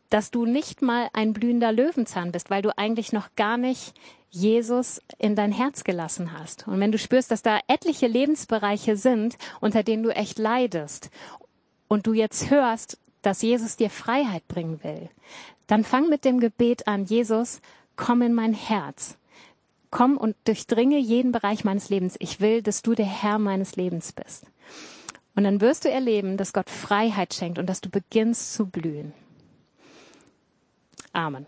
dass 0.08 0.32
du 0.32 0.44
nicht 0.44 0.82
mal 0.82 1.10
ein 1.12 1.32
blühender 1.32 1.70
Löwenzahn 1.70 2.32
bist, 2.32 2.50
weil 2.50 2.62
du 2.62 2.76
eigentlich 2.76 3.12
noch 3.12 3.28
gar 3.36 3.56
nicht 3.56 3.94
Jesus 4.30 5.00
in 5.18 5.34
dein 5.34 5.52
Herz 5.52 5.82
gelassen 5.82 6.32
hast. 6.38 6.66
Und 6.68 6.78
wenn 6.80 6.92
du 6.92 6.98
spürst, 6.98 7.30
dass 7.30 7.42
da 7.42 7.60
etliche 7.66 8.06
Lebensbereiche 8.06 8.96
sind, 8.96 9.36
unter 9.60 9.82
denen 9.82 10.02
du 10.02 10.10
echt 10.10 10.38
leidest 10.38 11.10
und 11.90 12.06
du 12.06 12.12
jetzt 12.12 12.50
hörst, 12.50 12.98
dass 13.20 13.42
Jesus 13.42 13.76
dir 13.76 13.90
Freiheit 13.90 14.46
bringen 14.46 14.82
will, 14.84 15.10
dann 15.66 15.82
fang 15.84 16.08
mit 16.08 16.24
dem 16.24 16.38
Gebet 16.38 16.86
an, 16.86 17.04
Jesus, 17.04 17.60
komm 17.96 18.22
in 18.22 18.32
mein 18.32 18.54
Herz. 18.54 19.18
Komm 19.90 20.16
und 20.16 20.36
durchdringe 20.44 20.98
jeden 20.98 21.32
Bereich 21.32 21.64
meines 21.64 21.90
Lebens. 21.90 22.14
Ich 22.20 22.40
will, 22.40 22.62
dass 22.62 22.82
du 22.82 22.94
der 22.94 23.06
Herr 23.06 23.40
meines 23.40 23.74
Lebens 23.74 24.12
bist. 24.12 24.46
Und 25.34 25.42
dann 25.42 25.60
wirst 25.60 25.84
du 25.84 25.90
erleben, 25.90 26.36
dass 26.36 26.52
Gott 26.52 26.70
Freiheit 26.70 27.34
schenkt 27.34 27.58
und 27.58 27.66
dass 27.66 27.80
du 27.80 27.90
beginnst 27.90 28.54
zu 28.54 28.66
blühen. 28.66 29.12
Amen. 31.12 31.46